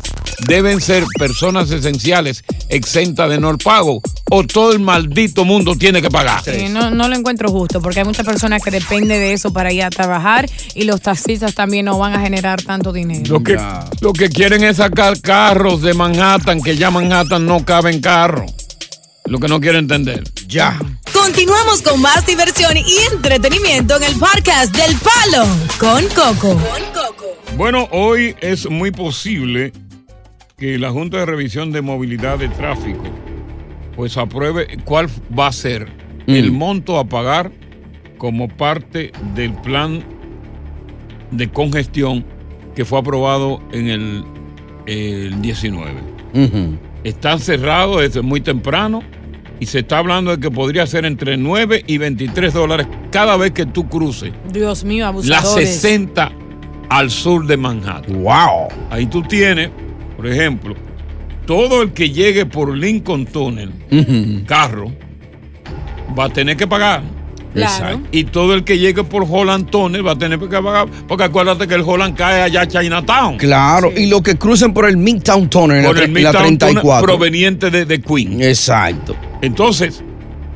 Deben 0.46 0.80
ser 0.80 1.04
personas 1.18 1.70
esenciales 1.70 2.44
exentas 2.68 3.30
de 3.30 3.38
no 3.38 3.56
pago. 3.58 4.02
O 4.30 4.44
todo 4.44 4.72
el 4.72 4.80
maldito 4.80 5.44
mundo 5.44 5.76
tiene 5.76 6.02
que 6.02 6.10
pagar. 6.10 6.42
Sí, 6.44 6.68
no, 6.68 6.90
no 6.90 7.08
lo 7.08 7.14
encuentro 7.14 7.50
justo 7.50 7.80
porque 7.80 8.00
hay 8.00 8.04
muchas 8.04 8.26
personas 8.26 8.62
que 8.62 8.70
dependen 8.70 9.08
de 9.08 9.32
eso 9.32 9.52
para 9.52 9.72
ir 9.72 9.84
a 9.84 9.90
trabajar 9.90 10.48
y 10.74 10.84
los 10.84 11.00
taxistas 11.00 11.54
también 11.54 11.86
no 11.86 11.98
van 11.98 12.14
a 12.14 12.20
generar 12.20 12.62
tanto 12.62 12.92
dinero. 12.92 13.24
Lo 13.26 13.42
que, 13.42 13.58
lo 14.00 14.12
que 14.12 14.28
quieren 14.28 14.64
es 14.64 14.78
sacar 14.78 15.20
carros 15.20 15.82
de 15.82 15.94
Manhattan, 15.94 16.62
que 16.62 16.76
ya 16.76 16.90
Manhattan 16.90 17.46
no 17.46 17.64
cabe 17.64 17.92
en 17.92 18.00
carro. 18.00 18.46
Lo 19.26 19.40
que 19.40 19.48
no 19.48 19.60
quiero 19.60 19.78
entender. 19.78 20.22
Ya. 20.46 20.78
Continuamos 21.12 21.82
con 21.82 22.00
más 22.00 22.24
diversión 22.26 22.76
y 22.76 22.96
entretenimiento 23.12 23.96
en 23.96 24.04
el 24.04 24.16
podcast 24.16 24.74
del 24.76 24.96
Palo 24.96 25.46
con 25.78 26.06
Coco. 26.08 26.56
Bueno, 27.56 27.88
hoy 27.90 28.34
es 28.42 28.68
muy 28.68 28.90
posible 28.90 29.72
que 30.58 30.78
la 30.78 30.90
Junta 30.90 31.16
de 31.16 31.24
Revisión 31.24 31.72
de 31.72 31.80
Movilidad 31.80 32.38
de 32.38 32.50
Tráfico 32.50 33.04
pues 33.96 34.18
apruebe 34.18 34.76
cuál 34.84 35.08
va 35.36 35.46
a 35.46 35.52
ser 35.52 35.88
el 36.26 36.52
monto 36.52 36.98
a 36.98 37.08
pagar 37.08 37.50
como 38.18 38.48
parte 38.48 39.10
del 39.34 39.54
plan 39.54 40.04
de 41.30 41.48
congestión 41.48 42.26
que 42.74 42.84
fue 42.84 42.98
aprobado 42.98 43.62
en 43.72 43.88
el, 43.88 44.24
el 44.84 45.40
19. 45.40 45.92
Están 47.04 47.40
cerrados 47.40 48.02
desde 48.02 48.20
muy 48.20 48.42
temprano 48.42 49.02
y 49.60 49.64
se 49.64 49.78
está 49.78 49.96
hablando 49.96 50.30
de 50.30 50.40
que 50.42 50.50
podría 50.50 50.86
ser 50.86 51.06
entre 51.06 51.38
9 51.38 51.84
y 51.86 51.96
23 51.96 52.52
dólares 52.52 52.86
cada 53.10 53.38
vez 53.38 53.52
que 53.52 53.64
tú 53.64 53.88
cruces 53.88 54.34
Dios 54.52 54.84
mío, 54.84 55.06
abusadores. 55.06 55.80
60 55.80 56.45
al 56.88 57.10
sur 57.10 57.46
de 57.46 57.56
Manhattan. 57.56 58.22
¡Wow! 58.22 58.68
Ahí 58.90 59.06
tú 59.06 59.22
tienes, 59.22 59.70
por 60.16 60.26
ejemplo, 60.26 60.74
todo 61.46 61.82
el 61.82 61.92
que 61.92 62.10
llegue 62.10 62.46
por 62.46 62.76
Lincoln 62.76 63.26
Tunnel, 63.26 63.72
carro, 64.46 64.92
va 66.18 66.24
a 66.24 66.28
tener 66.28 66.56
que 66.56 66.66
pagar. 66.66 67.02
Claro. 67.54 68.02
Y 68.12 68.24
todo 68.24 68.52
el 68.52 68.64
que 68.64 68.78
llegue 68.78 69.02
por 69.02 69.24
Holland 69.26 69.70
Tunnel 69.70 70.06
va 70.06 70.12
a 70.12 70.18
tener 70.18 70.38
que 70.38 70.46
pagar. 70.46 70.88
Porque 71.08 71.24
acuérdate 71.24 71.66
que 71.66 71.74
el 71.74 71.80
Holland 71.80 72.14
cae 72.14 72.42
allá 72.42 72.62
a 72.62 72.68
Chinatown. 72.68 73.38
Claro, 73.38 73.90
y 73.96 74.06
los 74.06 74.20
que 74.20 74.36
crucen 74.36 74.74
por 74.74 74.86
el 74.86 74.98
Midtown 74.98 75.48
Tunnel 75.48 75.78
en 75.78 75.82
la 75.84 75.88
Por 75.88 75.98
el 76.02 76.12
la, 76.12 76.20
Midtown 76.20 76.58
Tunnel 76.58 76.58
34. 76.58 77.06
proveniente 77.06 77.70
de, 77.70 77.86
de 77.86 78.00
Queen. 78.02 78.42
Exacto. 78.42 79.16
Entonces, 79.40 80.02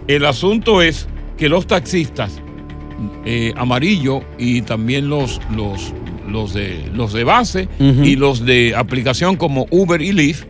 el 0.08 0.26
asunto 0.26 0.82
es 0.82 1.08
que 1.38 1.48
los 1.48 1.66
taxistas 1.66 2.32
eh, 3.24 3.52
amarillo 3.56 4.22
y 4.38 4.62
también 4.62 5.08
los, 5.08 5.40
los, 5.54 5.92
los, 6.30 6.54
de, 6.54 6.88
los 6.94 7.12
de 7.12 7.24
base 7.24 7.68
y 7.78 8.16
los 8.16 8.44
de 8.46 8.74
aplicación 8.76 9.36
como 9.36 9.66
Uber 9.70 10.00
y 10.00 10.12
Lyft 10.12 10.44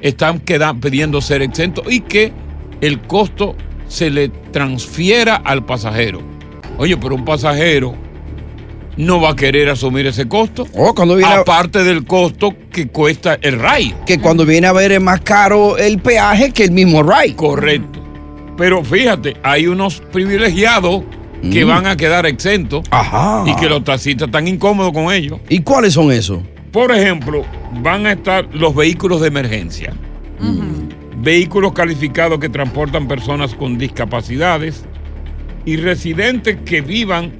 están 0.00 0.40
queda- 0.40 0.74
pidiendo 0.74 1.20
ser 1.20 1.42
exentos 1.42 1.84
y 1.90 2.00
que 2.00 2.32
el 2.80 2.98
costo 3.00 3.54
se 3.86 4.10
le 4.10 4.28
transfiera 4.28 5.36
al 5.36 5.64
pasajero. 5.64 6.20
Oye, 6.78 6.96
pero 6.96 7.14
un 7.14 7.24
pasajero 7.24 7.94
no 8.96 9.20
va 9.20 9.30
a 9.30 9.36
querer 9.36 9.68
asumir 9.70 10.06
ese 10.06 10.26
costo. 10.28 10.66
Oh, 10.74 10.94
cuando 10.94 11.16
viene 11.16 11.32
a- 11.32 11.38
Aparte 11.40 11.84
del 11.84 12.04
costo 12.04 12.54
que 12.70 12.88
cuesta 12.88 13.38
el 13.40 13.58
RAI. 13.58 13.94
Que 14.06 14.18
cuando 14.18 14.44
viene 14.44 14.66
a 14.66 14.72
ver 14.72 14.92
es 14.92 15.00
más 15.00 15.20
caro 15.20 15.78
el 15.78 15.98
peaje 15.98 16.50
que 16.52 16.64
el 16.64 16.72
mismo 16.72 17.02
ride. 17.02 17.36
Correcto. 17.36 18.00
Pero 18.58 18.84
fíjate, 18.84 19.36
hay 19.42 19.66
unos 19.66 20.00
privilegiados 20.12 21.04
que 21.50 21.64
Mm. 21.64 21.68
van 21.68 21.86
a 21.86 21.96
quedar 21.96 22.26
exentos 22.26 22.82
Ajá. 22.90 23.44
y 23.46 23.56
que 23.56 23.68
los 23.68 23.82
taxistas 23.84 24.28
están 24.28 24.46
incómodos 24.48 24.92
con 24.92 25.12
ellos. 25.12 25.40
¿Y 25.48 25.60
cuáles 25.60 25.94
son 25.94 26.12
esos? 26.12 26.40
Por 26.70 26.92
ejemplo, 26.92 27.44
van 27.82 28.06
a 28.06 28.12
estar 28.12 28.48
los 28.54 28.74
vehículos 28.74 29.20
de 29.20 29.28
emergencia. 29.28 29.92
Vehículos 31.18 31.72
calificados 31.72 32.38
que 32.40 32.48
transportan 32.48 33.06
personas 33.06 33.54
con 33.54 33.78
discapacidades 33.78 34.84
y 35.64 35.76
residentes 35.76 36.56
que 36.64 36.80
vivan 36.80 37.32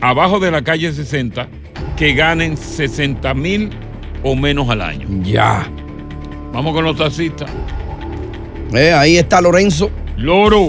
abajo 0.00 0.38
de 0.40 0.50
la 0.50 0.62
calle 0.62 0.90
60 0.92 1.48
que 1.96 2.14
ganen 2.14 2.56
60 2.56 3.34
mil 3.34 3.70
o 4.22 4.34
menos 4.36 4.70
al 4.70 4.80
año. 4.80 5.06
Ya. 5.22 5.66
Vamos 6.52 6.72
con 6.74 6.84
los 6.84 6.96
taxistas. 6.96 7.50
Eh, 8.72 8.92
ahí 8.92 9.16
está 9.18 9.40
Lorenzo. 9.42 9.90
Loro. 10.16 10.68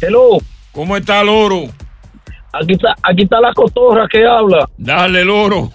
Hello. 0.00 0.38
¿Cómo 0.72 0.96
está 0.96 1.22
Loro? 1.22 1.64
Aquí 2.52 2.72
está, 2.72 2.94
aquí 3.02 3.22
está 3.22 3.40
la 3.40 3.52
cotorra 3.54 4.06
que 4.08 4.24
habla. 4.26 4.68
Dale, 4.76 5.24
Loro. 5.24 5.70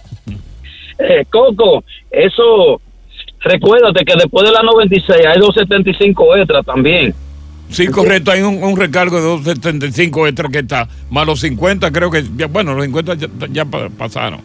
Eh, 0.98 1.24
Coco, 1.30 1.84
eso, 2.10 2.80
recuérdate 3.40 4.04
que 4.04 4.14
después 4.14 4.44
de 4.46 4.52
la 4.52 4.62
96 4.62 5.26
hay 5.26 5.38
275 5.40 6.36
extra 6.36 6.62
también. 6.62 7.14
Sí, 7.70 7.86
correcto. 7.88 8.30
Hay 8.30 8.40
un, 8.42 8.62
un 8.62 8.76
recargo 8.76 9.16
de 9.16 9.22
275 9.22 10.26
extra 10.26 10.48
que 10.48 10.58
está. 10.60 10.88
Más 11.10 11.26
los 11.26 11.40
50, 11.40 11.90
creo 11.92 12.10
que. 12.10 12.22
bueno, 12.48 12.74
los 12.74 12.84
50 12.84 13.14
ya, 13.14 13.28
ya 13.50 13.64
pa- 13.64 13.88
pasaron. 13.90 14.40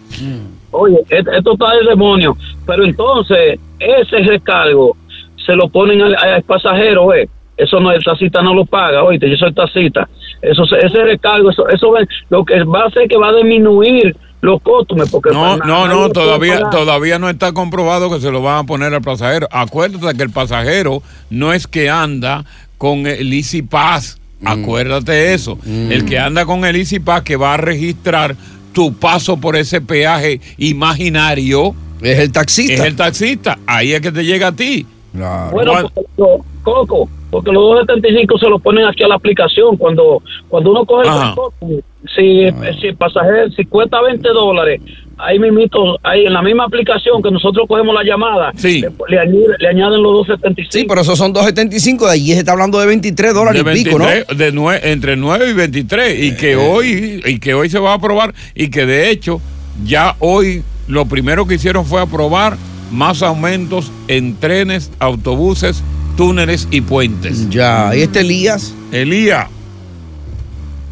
Oye, 0.72 0.98
et- 1.10 1.28
esto 1.28 1.54
está 1.54 1.74
del 1.76 1.86
demonio. 1.88 2.36
Pero 2.68 2.84
entonces, 2.84 3.60
ese 3.80 4.18
recargo 4.20 4.98
se 5.46 5.54
lo 5.56 5.70
ponen 5.70 6.02
al, 6.02 6.16
al 6.16 6.44
pasajero, 6.44 7.14
¿eh? 7.14 7.30
Eso 7.56 7.80
no, 7.80 7.92
el 7.92 8.04
taxista 8.04 8.42
no 8.42 8.54
lo 8.54 8.66
paga, 8.66 9.04
oíste, 9.04 9.30
yo 9.30 9.38
soy 9.38 9.54
taxista. 9.54 10.10
Eso, 10.44 10.66
se- 10.66 10.86
ese 10.86 11.04
recargo, 11.04 11.50
eso, 11.52 11.68
eso 11.70 11.92
va- 11.92 12.06
lo 12.30 12.44
que 12.46 12.64
va 12.66 12.84
a 12.84 12.88
hacer 12.88 13.08
que 13.08 13.18
va 13.18 13.30
a 13.30 13.34
disminuir 13.36 14.16
los 14.42 14.62
costos, 14.62 15.10
porque 15.10 15.30
No, 15.32 15.56
no, 15.66 15.88
no, 15.88 16.10
todavía, 16.10 16.56
todavía 16.70 17.18
no 17.20 17.30
está 17.30 17.54
comprobado 17.54 18.12
que 18.12 18.20
se 18.20 18.30
lo 18.30 18.42
van 18.42 18.58
a 18.58 18.64
poner 18.66 18.94
al 18.94 19.02
pasajero. 19.02 19.48
Acuérdate 19.52 20.18
que 20.18 20.24
el 20.24 20.32
pasajero 20.32 21.02
no 21.30 21.54
es 21.54 21.66
que 21.66 21.90
anda 21.90 22.44
con 22.78 23.08
el 23.08 23.32
Easy 23.32 23.62
Pass. 23.62 24.20
Acuérdate 24.46 25.34
eso. 25.34 25.58
El 25.66 26.04
que 26.04 26.20
anda 26.20 26.46
con 26.46 26.66
el 26.66 26.76
Easy 26.76 27.00
Pass 27.00 27.22
que 27.22 27.38
va 27.38 27.54
a 27.54 27.58
registrar 27.58 28.36
tu 28.74 28.94
paso 28.94 29.38
por 29.38 29.56
ese 29.56 29.80
peaje 29.80 30.42
imaginario. 30.58 31.74
Es 32.02 32.20
el 32.20 32.32
taxista. 32.34 32.74
Es 32.74 32.80
el 32.82 32.96
taxista. 32.98 33.58
Ahí 33.66 33.94
es 33.94 34.02
que 34.02 34.12
te 34.12 34.26
llega 34.26 34.48
a 34.48 34.52
ti. 34.52 34.86
Bueno, 35.14 35.72
Cuan- 35.72 35.88
porque 36.16 36.44
Coco, 36.64 37.10
porque 37.30 37.52
los 37.52 37.62
275 37.64 38.38
se 38.40 38.50
los 38.50 38.62
ponen 38.62 38.86
aquí 38.86 39.04
a 39.04 39.08
la 39.08 39.16
aplicación. 39.16 39.76
Cuando 39.78 40.22
cuando 40.50 40.72
uno 40.72 40.86
coge 40.86 41.04
el 41.04 41.10
Ajá. 41.10 41.20
transporte, 41.20 41.84
si, 42.16 42.80
si 42.80 42.88
el 42.88 42.96
pasajero, 42.96 43.50
si 43.52 43.66
cuesta 43.66 44.02
20 44.02 44.28
dólares, 44.30 44.82
ahí 45.18 45.40
mismito, 45.40 46.00
ahí 46.04 46.26
en 46.26 46.34
la 46.34 46.42
misma 46.42 46.64
aplicación 46.66 47.22
que 47.22 47.32
nosotros 47.32 47.66
cogemos 47.68 47.94
la 47.94 48.04
llamada, 48.04 48.52
le, 48.64 48.80
le 49.10 49.20
añade- 49.20 49.56
le 49.60 49.68
añaden 49.68 50.02
los 50.02 50.14
275. 50.28 50.72
Sí, 50.72 50.86
pero 50.88 51.02
esos 51.02 51.18
son 51.18 51.34
275, 51.34 52.06
de 52.06 52.12
allí 52.14 52.32
se 52.34 52.40
está 52.40 52.54
hablando 52.54 52.80
de 52.80 52.86
23 52.88 53.34
dólares 53.34 53.64
de 53.64 53.72
y 53.80 53.84
pico, 53.84 54.00
¿no? 54.00 54.06
23, 54.06 54.38
de 54.38 54.54
nue- 54.54 54.80
entre 54.84 55.16
9 55.18 55.50
y 55.50 55.54
23 55.54 56.24
y 56.24 56.36
que 56.38 56.56
hoy 56.56 57.22
y 57.26 57.40
que 57.40 57.54
hoy 57.54 57.70
se 57.70 57.78
va 57.80 57.92
a 57.92 57.96
aprobar 57.96 58.34
y 58.56 58.70
que 58.70 58.86
de 58.86 59.10
hecho 59.10 59.42
ya 59.84 60.16
hoy 60.20 60.64
lo 60.88 61.06
primero 61.06 61.46
que 61.46 61.56
hicieron 61.56 61.86
fue 61.86 62.00
aprobar 62.02 62.56
más 62.94 63.24
aumentos 63.24 63.92
en 64.08 64.40
trenes, 64.40 64.92
autobuses, 65.00 65.84
túneles 66.16 66.68
y 66.72 66.82
puentes. 66.82 67.50
Ya, 67.50 67.90
ahí 67.90 68.02
está 68.02 68.22
Elías. 68.22 68.76
Elías, 68.92 69.50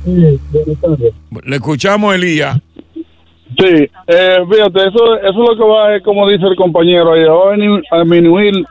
le 0.05 1.55
escuchamos 1.55 2.15
Elías. 2.15 2.57
Sí, 3.57 3.89
eh, 4.07 4.37
fíjate, 4.49 4.79
eso, 4.87 5.17
eso 5.17 5.29
es 5.29 5.35
lo 5.35 5.57
que 5.57 5.63
va, 5.63 5.95
es 5.95 6.03
como 6.03 6.27
dice 6.27 6.45
el 6.45 6.55
compañero 6.55 7.11
ahí, 7.11 7.23
va 7.23 7.49
a 7.49 7.51
venir 7.51 7.83
a 7.91 7.99
disminuir 7.99 8.65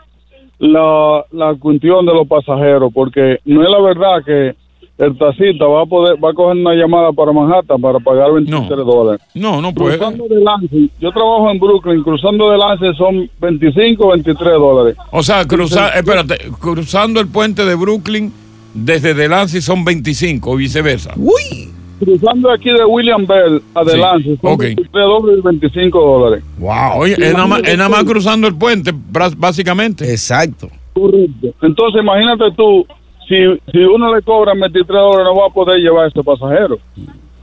la, 0.58 1.25
la 1.32 1.54
cuestión 1.54 2.06
de 2.06 2.14
los 2.14 2.26
pasajeros, 2.26 2.90
porque 2.92 3.38
no 3.44 3.62
es 3.62 3.68
la 3.68 3.80
verdad 3.80 4.25
que 4.25 4.54
el 5.00 5.17
taxista 5.17 5.65
va 5.67 5.82
a 5.82 5.86
poder, 5.86 6.23
va 6.23 6.30
a 6.30 6.34
coger 6.34 6.56
una 6.58 6.75
llamada 6.75 7.13
para 7.13 7.32
Manhattan 7.32 7.80
para 7.80 7.99
pagar 7.99 8.32
23 8.32 8.69
dólares. 8.84 9.21
No, 9.34 9.60
no 9.60 9.73
puede. 9.73 9.97
Cruzando 9.97 10.28
de 10.28 10.41
Lance, 10.41 10.89
yo 11.00 11.10
trabajo 11.10 11.50
en 11.50 11.58
Brooklyn, 11.58 12.02
cruzando 12.02 12.50
de 12.50 12.58
Lance 12.58 12.95
son 12.97 13.30
25 13.41 14.06
o 14.06 14.10
23 14.10 14.52
dólares. 14.54 14.97
O 15.10 15.23
sea, 15.23 15.45
cruzar, 15.47 15.97
espérate, 15.97 16.36
cruzando 16.60 17.19
el 17.21 17.28
puente 17.28 17.65
de 17.65 17.75
Brooklyn 17.75 18.32
desde 18.75 19.15
Delancey 19.15 19.60
son 19.60 19.84
25 19.84 20.50
o 20.50 20.56
viceversa. 20.56 21.15
Uy. 21.17 21.71
Cruzando 21.99 22.50
aquí 22.50 22.71
de 22.71 22.84
William 22.84 23.26
Bell 23.26 23.60
a 23.75 23.84
Sí, 23.84 23.91
Delance 23.91 24.39
son 24.41 24.52
ok. 24.52 24.60
23 24.60 24.93
dólares 24.93 25.39
y 25.39 25.43
25 25.47 26.00
dólares. 26.00 26.45
Wow. 26.58 26.71
Oye, 26.97 27.13
es 27.19 27.32
nada, 27.34 27.47
más, 27.47 27.63
es 27.63 27.76
nada 27.76 27.91
más 27.91 28.04
cruzando 28.04 28.49
el 28.49 28.54
puente, 28.54 28.93
básicamente. 29.36 30.10
Exacto. 30.10 30.71
Correcto. 30.95 31.49
Entonces, 31.60 32.00
imagínate 32.02 32.45
tú, 32.56 32.86
si, 33.30 33.36
si 33.73 33.78
uno 33.78 34.14
le 34.14 34.21
cobra 34.23 34.52
23 34.52 34.86
dólares, 34.88 35.25
no 35.25 35.40
va 35.40 35.47
a 35.47 35.50
poder 35.54 35.78
llevar 35.80 36.04
a 36.04 36.08
ese 36.08 36.23
pasajero. 36.23 36.78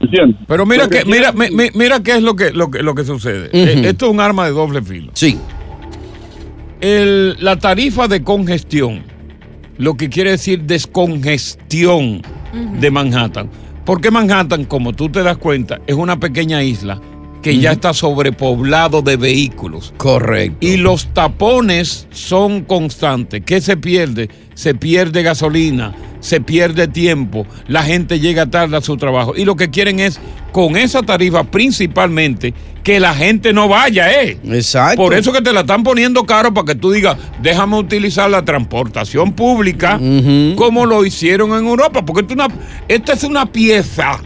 ¿Entiendes? 0.00 0.36
Pero 0.46 0.64
mira 0.64 0.84
Porque 0.84 1.00
que, 1.00 1.04
mira, 1.06 1.32
mi- 1.32 1.50
mi- 1.50 1.70
mira 1.74 2.00
qué 2.02 2.12
es 2.12 2.22
lo 2.22 2.36
que, 2.36 2.52
lo 2.52 2.70
que, 2.70 2.82
lo 2.84 2.94
que 2.94 3.02
sucede. 3.04 3.48
Eh, 3.52 3.82
Esto 3.86 4.06
es 4.06 4.12
un 4.12 4.20
arma 4.20 4.44
de 4.46 4.52
doble 4.52 4.80
filo. 4.82 5.10
Sí. 5.14 5.36
El- 6.80 7.36
la 7.40 7.56
tarifa 7.56 8.06
de 8.06 8.22
congestión, 8.22 9.02
lo 9.78 9.94
que 9.96 10.08
quiere 10.08 10.30
decir 10.32 10.62
descongestión 10.62 12.22
de 12.80 12.90
Manhattan. 12.90 13.50
Porque 13.84 14.10
Manhattan, 14.10 14.64
como 14.66 14.92
tú 14.92 15.08
te 15.08 15.22
das 15.22 15.38
cuenta, 15.38 15.80
es 15.86 15.96
una 15.96 16.20
pequeña 16.20 16.62
isla 16.62 17.00
que 17.42 17.58
ya 17.58 17.72
está 17.72 17.92
sobrepoblado 17.94 19.02
de 19.02 19.16
vehículos. 19.16 19.94
Correcto. 19.96 20.58
Y 20.60 20.76
los 20.76 21.06
tapones 21.14 22.06
son 22.10 22.62
constantes. 22.62 23.42
¿Qué 23.44 23.60
se 23.60 23.76
pierde? 23.76 24.28
Se 24.54 24.74
pierde 24.74 25.22
gasolina, 25.22 25.94
se 26.20 26.40
pierde 26.40 26.88
tiempo, 26.88 27.46
la 27.68 27.82
gente 27.84 28.18
llega 28.18 28.46
tarde 28.46 28.76
a 28.76 28.80
su 28.80 28.96
trabajo. 28.96 29.34
Y 29.36 29.44
lo 29.44 29.54
que 29.54 29.70
quieren 29.70 30.00
es, 30.00 30.18
con 30.50 30.76
esa 30.76 31.02
tarifa 31.02 31.44
principalmente, 31.44 32.52
que 32.82 32.98
la 32.98 33.14
gente 33.14 33.52
no 33.52 33.68
vaya, 33.68 34.10
¿eh? 34.22 34.38
Exacto. 34.50 34.96
Por 34.96 35.14
eso 35.14 35.30
que 35.32 35.42
te 35.42 35.52
la 35.52 35.60
están 35.60 35.82
poniendo 35.84 36.24
caro 36.24 36.52
para 36.54 36.66
que 36.66 36.74
tú 36.74 36.90
digas, 36.90 37.16
déjame 37.42 37.76
utilizar 37.78 38.30
la 38.30 38.44
transportación 38.44 39.32
pública 39.32 40.00
como 40.56 40.86
lo 40.86 41.04
hicieron 41.04 41.50
en 41.52 41.66
Europa. 41.66 42.04
Porque 42.04 42.22
esto, 42.22 42.34
una- 42.34 42.48
esta 42.88 43.12
es 43.12 43.22
una 43.24 43.46
pieza. 43.46 44.18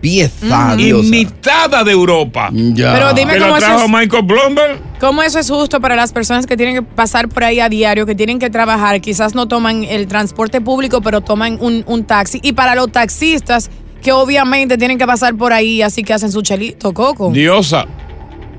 Pieza, 0.00 0.76
imitada 0.78 1.82
de 1.84 1.92
Europa. 1.92 2.50
Ya. 2.52 2.92
Pero 2.94 3.12
dime 3.14 3.34
que 3.34 3.38
cómo 3.40 3.52
la 3.52 3.58
eso 3.58 3.66
trajo 3.66 3.84
es- 3.84 3.90
Michael 3.90 4.22
Bloomberg. 4.24 4.78
¿Cómo 5.00 5.22
eso 5.22 5.38
es 5.38 5.50
justo 5.50 5.80
para 5.80 5.96
las 5.96 6.12
personas 6.12 6.46
que 6.46 6.56
tienen 6.56 6.74
que 6.76 6.82
pasar 6.82 7.28
por 7.28 7.44
ahí 7.44 7.60
a 7.60 7.68
diario, 7.68 8.06
que 8.06 8.14
tienen 8.14 8.38
que 8.38 8.48
trabajar? 8.50 9.00
Quizás 9.00 9.34
no 9.34 9.46
toman 9.48 9.84
el 9.84 10.06
transporte 10.06 10.60
público, 10.60 11.00
pero 11.02 11.20
toman 11.20 11.58
un, 11.60 11.82
un 11.86 12.04
taxi. 12.04 12.40
Y 12.42 12.52
para 12.52 12.74
los 12.74 12.90
taxistas, 12.92 13.70
que 14.02 14.12
obviamente 14.12 14.78
tienen 14.78 14.98
que 14.98 15.06
pasar 15.06 15.34
por 15.34 15.52
ahí, 15.52 15.82
así 15.82 16.02
que 16.04 16.14
hacen 16.14 16.30
su 16.30 16.40
chelito, 16.42 16.92
Coco. 16.94 17.30
Diosa, 17.32 17.86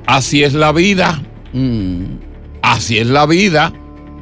así 0.06 0.44
es 0.44 0.54
la 0.54 0.72
vida. 0.72 1.22
Así 2.62 2.98
es 2.98 3.08
la 3.08 3.26
vida. 3.26 3.72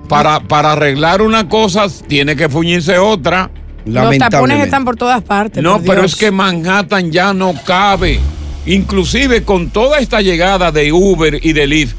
Para, 0.07 0.39
para 0.39 0.73
arreglar 0.73 1.21
una 1.21 1.49
cosa, 1.49 1.87
tiene 2.07 2.35
que 2.35 2.47
fuñirse 2.47 2.97
otra. 2.99 3.49
Los 3.85 4.17
tapones 4.17 4.63
están 4.63 4.83
por 4.83 4.95
todas 4.95 5.21
partes. 5.21 5.63
No, 5.63 5.79
pero 5.81 6.01
Dios. 6.01 6.13
es 6.13 6.17
que 6.17 6.31
Manhattan 6.31 7.11
ya 7.11 7.33
no 7.33 7.53
cabe. 7.65 8.19
Inclusive 8.65 9.43
con 9.43 9.69
toda 9.69 9.99
esta 9.99 10.21
llegada 10.21 10.71
de 10.71 10.91
Uber 10.91 11.39
y 11.41 11.53
de 11.53 11.67
Lyft, 11.67 11.95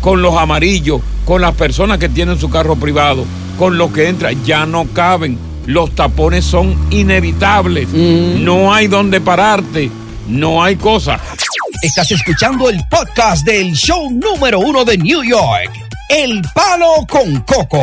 con 0.00 0.20
los 0.20 0.36
amarillos, 0.36 1.00
con 1.24 1.40
las 1.40 1.54
personas 1.54 1.98
que 1.98 2.08
tienen 2.08 2.38
su 2.38 2.50
carro 2.50 2.76
privado, 2.76 3.24
con 3.58 3.78
los 3.78 3.90
que 3.92 4.08
entran, 4.08 4.44
ya 4.44 4.66
no 4.66 4.86
caben. 4.92 5.38
Los 5.66 5.94
tapones 5.94 6.44
son 6.44 6.76
inevitables. 6.90 7.88
No 7.88 8.72
hay 8.72 8.86
donde 8.86 9.20
pararte. 9.20 9.90
No 10.28 10.62
hay 10.62 10.76
cosa. 10.76 11.18
Estás 11.82 12.10
escuchando 12.12 12.68
el 12.68 12.78
podcast 12.90 13.44
del 13.44 13.72
show 13.72 14.10
número 14.10 14.60
uno 14.60 14.84
de 14.84 14.98
New 14.98 15.22
York, 15.24 15.70
El 16.08 16.42
Palo 16.54 17.06
con 17.08 17.40
Coco. 17.40 17.82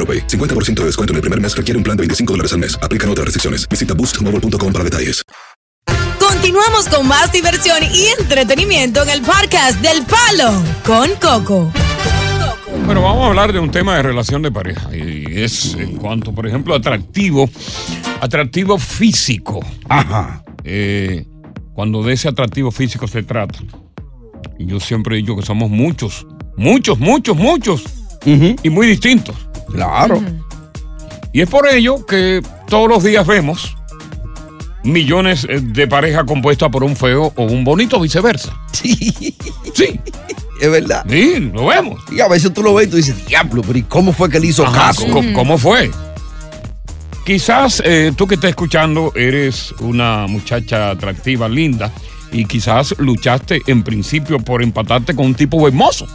AroPay. 0.01 0.27
50% 0.27 0.73
de 0.81 0.85
descuento 0.85 1.13
en 1.13 1.17
el 1.17 1.21
primer 1.21 1.39
mes 1.39 1.55
requiere 1.55 1.77
un 1.77 1.83
plan 1.83 1.95
de 1.95 2.01
25 2.01 2.33
dólares 2.33 2.53
al 2.53 2.59
mes. 2.59 2.79
Aplican 2.81 3.09
otras 3.09 3.25
restricciones. 3.25 3.69
Visita 3.69 3.93
boostmobile.com 3.93 4.73
para 4.73 4.83
detalles. 4.83 5.23
Continuamos 6.19 6.87
con 6.89 7.07
más 7.07 7.31
diversión 7.31 7.83
y 7.83 8.07
entretenimiento 8.19 9.03
en 9.03 9.09
el 9.09 9.21
podcast 9.21 9.79
del 9.81 10.03
Palo 10.05 10.51
con 10.85 11.09
Coco. 11.19 11.71
Bueno, 12.85 13.01
vamos 13.01 13.23
a 13.23 13.27
hablar 13.27 13.53
de 13.53 13.59
un 13.59 13.69
tema 13.69 13.95
de 13.97 14.03
relación 14.03 14.41
de 14.41 14.51
pareja. 14.51 14.89
Y 14.95 15.39
es 15.39 15.75
en 15.75 15.97
cuanto, 15.97 16.33
por 16.33 16.47
ejemplo, 16.47 16.73
atractivo, 16.73 17.49
atractivo 18.21 18.77
físico. 18.79 19.59
Ajá. 19.87 20.43
cuando 21.73 22.01
de 22.03 22.13
ese 22.13 22.27
atractivo 22.27 22.71
físico 22.71 23.07
se 23.07 23.23
trata. 23.23 23.59
Yo 24.57 24.79
siempre 24.79 25.15
he 25.15 25.21
dicho 25.21 25.35
que 25.35 25.43
somos 25.43 25.69
muchos, 25.69 26.25
muchos, 26.57 26.99
muchos, 26.99 27.35
muchos. 27.37 27.83
Y 28.25 28.69
muy 28.69 28.87
distintos. 28.87 29.35
Claro. 29.71 30.21
Y 31.33 31.41
es 31.41 31.49
por 31.49 31.67
ello 31.67 32.05
que 32.05 32.41
todos 32.67 32.89
los 32.89 33.03
días 33.03 33.25
vemos 33.25 33.75
millones 34.83 35.45
eh, 35.49 35.59
de 35.61 35.87
parejas 35.87 36.23
compuestas 36.25 36.69
por 36.69 36.83
un 36.83 36.95
feo 36.95 37.31
o 37.35 37.43
un 37.43 37.63
bonito, 37.63 37.99
viceversa. 37.99 38.57
Sí. 38.71 39.35
Sí. 39.73 39.99
Es 40.59 40.69
verdad. 40.69 41.05
Sí, 41.09 41.51
lo 41.53 41.67
vemos. 41.67 42.01
Y 42.11 42.19
a 42.19 42.27
veces 42.27 42.53
tú 42.53 42.61
lo 42.61 42.73
ves 42.73 42.87
y 42.87 42.89
tú 42.91 42.97
dices, 42.97 43.25
diablo, 43.25 43.63
pero 43.65 43.79
¿y 43.79 43.83
cómo 43.83 44.13
fue 44.13 44.29
que 44.29 44.39
le 44.39 44.47
hizo 44.47 44.65
Ajá, 44.65 44.87
caso? 44.87 45.07
¿cómo, 45.11 45.33
cómo 45.33 45.57
fue? 45.57 45.89
Quizás 47.25 47.81
eh, 47.85 48.11
tú 48.15 48.27
que 48.27 48.35
estás 48.35 48.51
escuchando 48.51 49.11
eres 49.15 49.73
una 49.79 50.27
muchacha 50.27 50.91
atractiva, 50.91 51.47
linda, 51.47 51.91
y 52.31 52.45
quizás 52.45 52.95
luchaste 52.97 53.61
en 53.67 53.83
principio 53.83 54.39
por 54.39 54.61
empatarte 54.61 55.15
con 55.15 55.27
un 55.27 55.35
tipo 55.35 55.67
hermoso. 55.67 56.07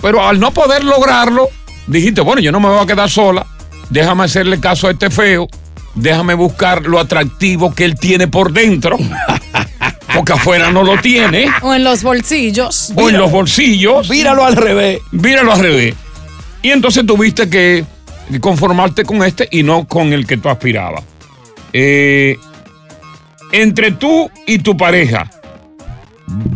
Pero 0.00 0.26
al 0.26 0.40
no 0.40 0.50
poder 0.52 0.84
lograrlo, 0.84 1.48
dijiste, 1.90 2.20
bueno, 2.20 2.40
yo 2.40 2.52
no 2.52 2.60
me 2.60 2.68
voy 2.68 2.78
a 2.82 2.86
quedar 2.86 3.10
sola, 3.10 3.46
déjame 3.90 4.24
hacerle 4.24 4.60
caso 4.60 4.88
a 4.88 4.92
este 4.92 5.10
feo, 5.10 5.48
déjame 5.94 6.34
buscar 6.34 6.82
lo 6.82 6.98
atractivo 6.98 7.74
que 7.74 7.84
él 7.84 7.94
tiene 7.98 8.28
por 8.28 8.52
dentro, 8.52 8.96
porque 10.14 10.32
afuera 10.32 10.70
no 10.70 10.82
lo 10.82 11.00
tiene, 11.00 11.46
O 11.62 11.74
en 11.74 11.84
los 11.84 12.02
bolsillos. 12.02 12.92
o 12.96 13.08
en 13.08 13.18
los 13.18 13.30
bolsillos. 13.30 14.08
Míralo 14.10 14.44
al 14.44 14.56
revés. 14.56 15.00
Míralo 15.12 15.52
al 15.52 15.60
revés. 15.60 15.94
Y 16.62 16.70
entonces 16.70 17.06
tuviste 17.06 17.48
que 17.48 17.84
conformarte 18.40 19.04
con 19.04 19.22
este 19.24 19.48
y 19.50 19.62
no 19.62 19.86
con 19.86 20.12
el 20.12 20.26
que 20.26 20.36
tú 20.36 20.48
aspirabas. 20.48 21.02
Eh, 21.72 22.36
entre 23.52 23.92
tú 23.92 24.30
y 24.46 24.58
tu 24.58 24.76
pareja, 24.76 25.30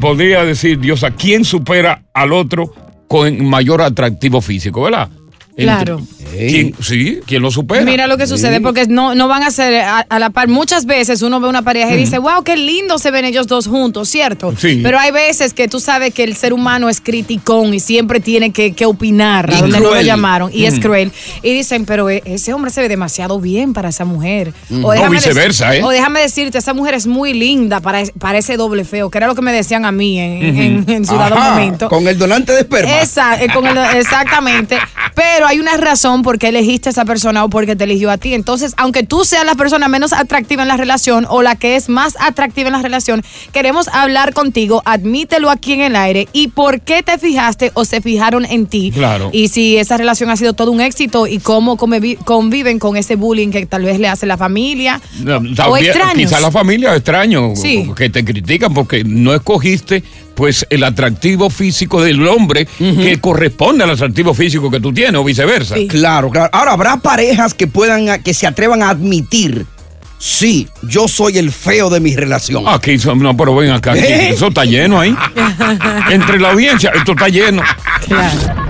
podría 0.00 0.44
decir 0.44 0.78
Dios, 0.78 1.02
¿a 1.04 1.10
quién 1.12 1.44
supera 1.44 2.02
al 2.12 2.32
otro 2.32 2.72
con 3.08 3.44
mayor 3.46 3.82
atractivo 3.82 4.40
físico, 4.40 4.82
verdad? 4.82 5.08
Claro. 5.56 6.00
¿Quién, 6.36 6.74
sí, 6.80 7.20
¿quién 7.26 7.42
lo 7.42 7.50
supera? 7.50 7.84
Mira 7.84 8.06
lo 8.06 8.16
que 8.16 8.26
sucede, 8.26 8.60
porque 8.60 8.86
no, 8.86 9.14
no 9.14 9.28
van 9.28 9.42
a 9.42 9.50
ser 9.50 9.74
a, 9.82 10.00
a 10.00 10.18
la 10.18 10.30
par. 10.30 10.48
Muchas 10.48 10.86
veces 10.86 11.22
uno 11.22 11.40
ve 11.40 11.48
una 11.48 11.62
pareja 11.62 11.94
y 11.94 11.96
dice, 11.96 12.18
wow, 12.18 12.42
qué 12.44 12.56
lindo 12.56 12.98
se 12.98 13.10
ven 13.10 13.24
ellos 13.24 13.46
dos 13.46 13.66
juntos, 13.66 14.08
¿cierto? 14.08 14.54
Sí. 14.58 14.80
Pero 14.82 14.98
hay 14.98 15.10
veces 15.10 15.54
que 15.54 15.68
tú 15.68 15.80
sabes 15.80 16.12
que 16.14 16.24
el 16.24 16.36
ser 16.36 16.52
humano 16.52 16.88
es 16.88 17.00
criticón 17.00 17.72
y 17.74 17.80
siempre 17.80 18.20
tiene 18.20 18.52
que, 18.52 18.72
que 18.72 18.86
opinar, 18.86 19.48
Y 19.50 19.54
a 19.54 19.60
donde 19.60 19.80
no 19.80 19.94
lo 19.94 20.00
llamaron, 20.00 20.50
y 20.52 20.64
es 20.66 20.74
Ujú. 20.74 20.82
cruel. 20.82 21.12
Y 21.42 21.52
dicen, 21.52 21.84
pero 21.86 22.10
e- 22.10 22.22
ese 22.24 22.52
hombre 22.52 22.70
se 22.70 22.80
ve 22.80 22.88
demasiado 22.88 23.40
bien 23.40 23.72
para 23.72 23.88
esa 23.90 24.04
mujer. 24.04 24.52
Ujú. 24.70 24.86
O 24.88 24.92
déjame 24.92 25.16
viceversa, 25.16 25.76
¿eh? 25.76 25.82
O 25.82 25.90
déjame 25.90 26.20
decirte, 26.20 26.58
esa 26.58 26.74
mujer 26.74 26.94
es 26.94 27.06
muy 27.06 27.32
linda 27.34 27.80
para, 27.80 28.02
para 28.18 28.38
ese 28.38 28.56
doble 28.56 28.84
feo, 28.84 29.10
que 29.10 29.18
era 29.18 29.26
lo 29.26 29.34
que 29.34 29.42
me 29.42 29.52
decían 29.52 29.84
a 29.84 29.92
mí 29.92 30.18
en, 30.18 30.56
en- 30.58 30.90
en 30.90 31.04
su 31.06 31.16
dado 31.16 31.36
momento. 31.36 31.88
Con 31.88 32.06
el 32.08 32.18
donante 32.18 32.52
de 32.52 32.60
esperma. 32.60 33.00
Esa- 33.00 33.42
eh, 33.42 33.48
con 33.52 33.66
el- 33.66 33.78
exactamente. 33.96 34.78
Pero 35.14 35.46
hay 35.46 35.60
una 35.60 35.76
razón 35.76 36.22
por 36.24 36.38
qué 36.40 36.48
elegiste 36.48 36.88
a 36.88 36.92
esa 36.92 37.04
persona 37.04 37.44
o 37.44 37.48
porque 37.48 37.76
te 37.76 37.84
eligió 37.84 38.10
a 38.10 38.18
ti. 38.18 38.34
Entonces, 38.34 38.74
aunque 38.76 39.04
tú 39.04 39.24
seas 39.24 39.44
la 39.44 39.54
persona 39.54 39.86
menos 39.86 40.12
atractiva 40.12 40.62
en 40.62 40.68
la 40.68 40.76
relación 40.76 41.26
o 41.28 41.42
la 41.42 41.54
que 41.54 41.76
es 41.76 41.88
más 41.88 42.16
atractiva 42.18 42.66
en 42.68 42.72
la 42.72 42.82
relación, 42.82 43.22
queremos 43.52 43.86
hablar 43.88 44.34
contigo, 44.34 44.82
admítelo 44.84 45.50
aquí 45.50 45.74
en 45.74 45.82
el 45.82 45.94
aire 45.94 46.26
y 46.32 46.48
por 46.48 46.80
qué 46.80 47.04
te 47.04 47.18
fijaste 47.18 47.70
o 47.74 47.84
se 47.84 48.00
fijaron 48.00 48.44
en 48.44 48.66
ti. 48.66 48.90
Claro. 48.92 49.30
Y 49.32 49.48
si 49.48 49.76
esa 49.76 49.96
relación 49.96 50.30
ha 50.30 50.36
sido 50.36 50.54
todo 50.54 50.72
un 50.72 50.80
éxito 50.80 51.26
y 51.26 51.38
cómo 51.38 51.76
conviven 51.76 52.78
con 52.78 52.96
ese 52.96 53.16
bullying 53.16 53.50
que 53.50 53.66
tal 53.66 53.84
vez 53.84 54.00
le 54.00 54.08
hace 54.08 54.26
la 54.26 54.36
familia. 54.36 55.00
No, 55.20 55.36
o 55.68 55.76
extraños. 55.76 56.30
Quizás 56.30 56.40
la 56.40 56.50
familia 56.50 56.94
extraño 56.96 57.54
Sí. 57.54 57.90
que 57.96 58.08
te 58.10 58.24
critican 58.24 58.72
porque 58.72 59.04
no 59.04 59.34
escogiste 59.34 60.02
pues 60.34 60.66
el 60.70 60.84
atractivo 60.84 61.50
físico 61.50 62.02
del 62.02 62.26
hombre 62.26 62.66
que 62.78 63.18
corresponde 63.20 63.84
al 63.84 63.90
atractivo 63.90 64.34
físico 64.34 64.70
que 64.70 64.80
tú 64.80 64.92
tienes 64.92 65.20
o 65.20 65.24
viceversa. 65.24 65.76
Claro, 65.88 66.30
claro. 66.30 66.50
Ahora 66.52 66.72
habrá 66.72 66.96
parejas 66.98 67.54
que 67.54 67.66
puedan, 67.66 68.22
que 68.22 68.34
se 68.34 68.46
atrevan 68.46 68.82
a 68.82 68.90
admitir, 68.90 69.66
sí, 70.18 70.68
yo 70.82 71.06
soy 71.08 71.38
el 71.38 71.52
feo 71.52 71.90
de 71.90 72.00
mi 72.00 72.16
relación. 72.16 72.64
Aquí, 72.66 72.98
son- 72.98 73.18
no, 73.20 73.36
pero 73.36 73.54
ven 73.54 73.70
acá, 73.70 73.92
aquí, 73.92 74.00
¿Eh? 74.04 74.30
eso 74.30 74.48
está 74.48 74.64
lleno 74.64 75.00
ahí. 75.00 75.14
Entre 76.10 76.38
la 76.40 76.52
audiencia, 76.52 76.90
esto 76.94 77.12
está 77.12 77.28
lleno. 77.28 77.62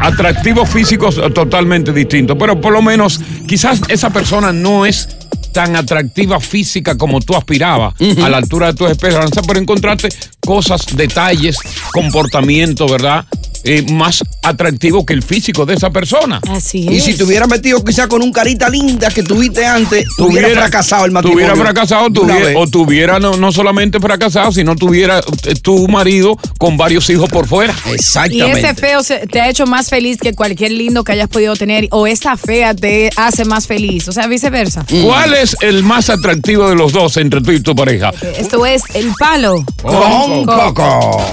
Atractivos 0.00 0.68
físicos 0.68 1.20
totalmente 1.34 1.92
distintos, 1.92 2.36
pero 2.38 2.60
por 2.60 2.72
lo 2.72 2.82
menos 2.82 3.20
quizás 3.46 3.80
esa 3.88 4.10
persona 4.10 4.52
no 4.52 4.84
es 4.86 5.08
tan 5.54 5.76
atractiva 5.76 6.40
física 6.40 6.98
como 6.98 7.20
tú 7.20 7.34
aspirabas 7.34 7.94
a 8.22 8.28
la 8.28 8.36
altura 8.38 8.66
de 8.66 8.74
tus 8.74 8.90
esperanzas, 8.90 9.46
pero 9.46 9.60
encontraste 9.60 10.08
cosas, 10.40 10.84
detalles, 10.94 11.56
comportamiento, 11.92 12.86
¿verdad? 12.86 13.24
Eh, 13.66 13.82
más 13.92 14.22
atractivo 14.42 15.06
que 15.06 15.14
el 15.14 15.22
físico 15.22 15.64
de 15.64 15.74
esa 15.74 15.88
persona. 15.90 16.38
Así 16.50 16.86
Y 16.86 17.00
si 17.00 17.14
te 17.16 17.24
hubieras 17.24 17.48
metido 17.48 17.82
quizá 17.82 18.08
con 18.08 18.22
un 18.22 18.30
carita 18.30 18.68
linda 18.68 19.08
que 19.10 19.22
tuviste 19.22 19.64
antes, 19.64 20.04
tuviera 20.18 20.48
fracasado 20.50 21.06
el 21.06 21.12
matrimonio. 21.12 21.46
Tuviera 21.48 21.64
fracasado, 21.64 22.10
tuviera- 22.10 22.58
o 22.58 22.66
tuviera 22.66 23.18
no, 23.18 23.36
no 23.38 23.52
solamente 23.52 23.98
fracasado, 24.00 24.52
sino 24.52 24.76
tuviera 24.76 25.20
eh, 25.44 25.54
tu 25.54 25.88
marido 25.88 26.36
con 26.58 26.76
varios 26.76 27.08
hijos 27.08 27.30
por 27.30 27.46
fuera. 27.48 27.74
Y 28.30 28.40
ese 28.42 28.74
feo 28.74 29.00
te 29.30 29.40
ha 29.40 29.48
hecho 29.48 29.66
más 29.66 29.88
feliz 29.88 30.18
que 30.18 30.34
cualquier 30.34 30.72
lindo 30.72 31.02
que 31.02 31.12
hayas 31.12 31.28
podido 31.28 31.56
tener, 31.56 31.88
o 31.90 32.06
esa 32.06 32.36
fea 32.36 32.74
te 32.74 33.10
hace 33.16 33.44
más 33.46 33.66
feliz, 33.66 34.08
o 34.08 34.12
sea, 34.12 34.26
viceversa. 34.26 34.84
¿Cuál 35.04 35.32
es 35.34 35.56
el 35.62 35.82
más 35.84 36.10
atractivo 36.10 36.68
de 36.68 36.74
los 36.74 36.92
dos 36.92 37.16
entre 37.16 37.40
tú 37.40 37.50
y 37.52 37.60
tu 37.60 37.74
pareja? 37.74 38.12
Esto 38.36 38.66
es 38.66 38.82
El 38.94 39.10
Palo 39.18 39.64
Con 39.82 40.44
Coco. 40.44 41.24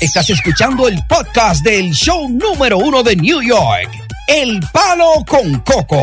Estás 0.00 0.30
escuchando 0.30 0.88
el 0.88 0.96
podcast 1.08 1.49
del 1.58 1.90
show 1.92 2.28
número 2.28 2.78
uno 2.78 3.02
de 3.02 3.16
New 3.16 3.42
York, 3.42 3.90
El 4.28 4.60
Palo 4.72 5.24
con 5.26 5.58
Coco. 5.60 6.00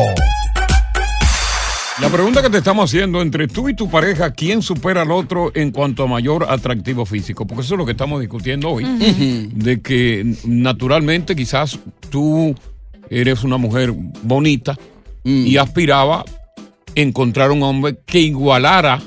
La 2.02 2.08
pregunta 2.10 2.42
que 2.42 2.50
te 2.50 2.58
estamos 2.58 2.90
haciendo 2.90 3.22
entre 3.22 3.48
tú 3.48 3.68
y 3.70 3.74
tu 3.74 3.88
pareja, 3.90 4.30
¿quién 4.32 4.60
supera 4.62 5.02
al 5.02 5.10
otro 5.10 5.50
en 5.54 5.70
cuanto 5.72 6.02
a 6.04 6.06
mayor 6.06 6.46
atractivo 6.48 7.06
físico? 7.06 7.46
Porque 7.46 7.62
eso 7.62 7.74
es 7.74 7.78
lo 7.78 7.86
que 7.86 7.92
estamos 7.92 8.20
discutiendo 8.20 8.68
hoy. 8.70 8.84
De 9.54 9.80
que 9.80 10.34
naturalmente 10.44 11.34
quizás 11.34 11.78
tú 12.10 12.54
eres 13.08 13.42
una 13.42 13.56
mujer 13.56 13.92
bonita 14.22 14.76
y 15.24 15.56
aspiraba 15.56 16.24
encontrar 16.94 17.50
un 17.50 17.62
hombre 17.62 17.98
que 18.06 18.20
igualara 18.20 19.00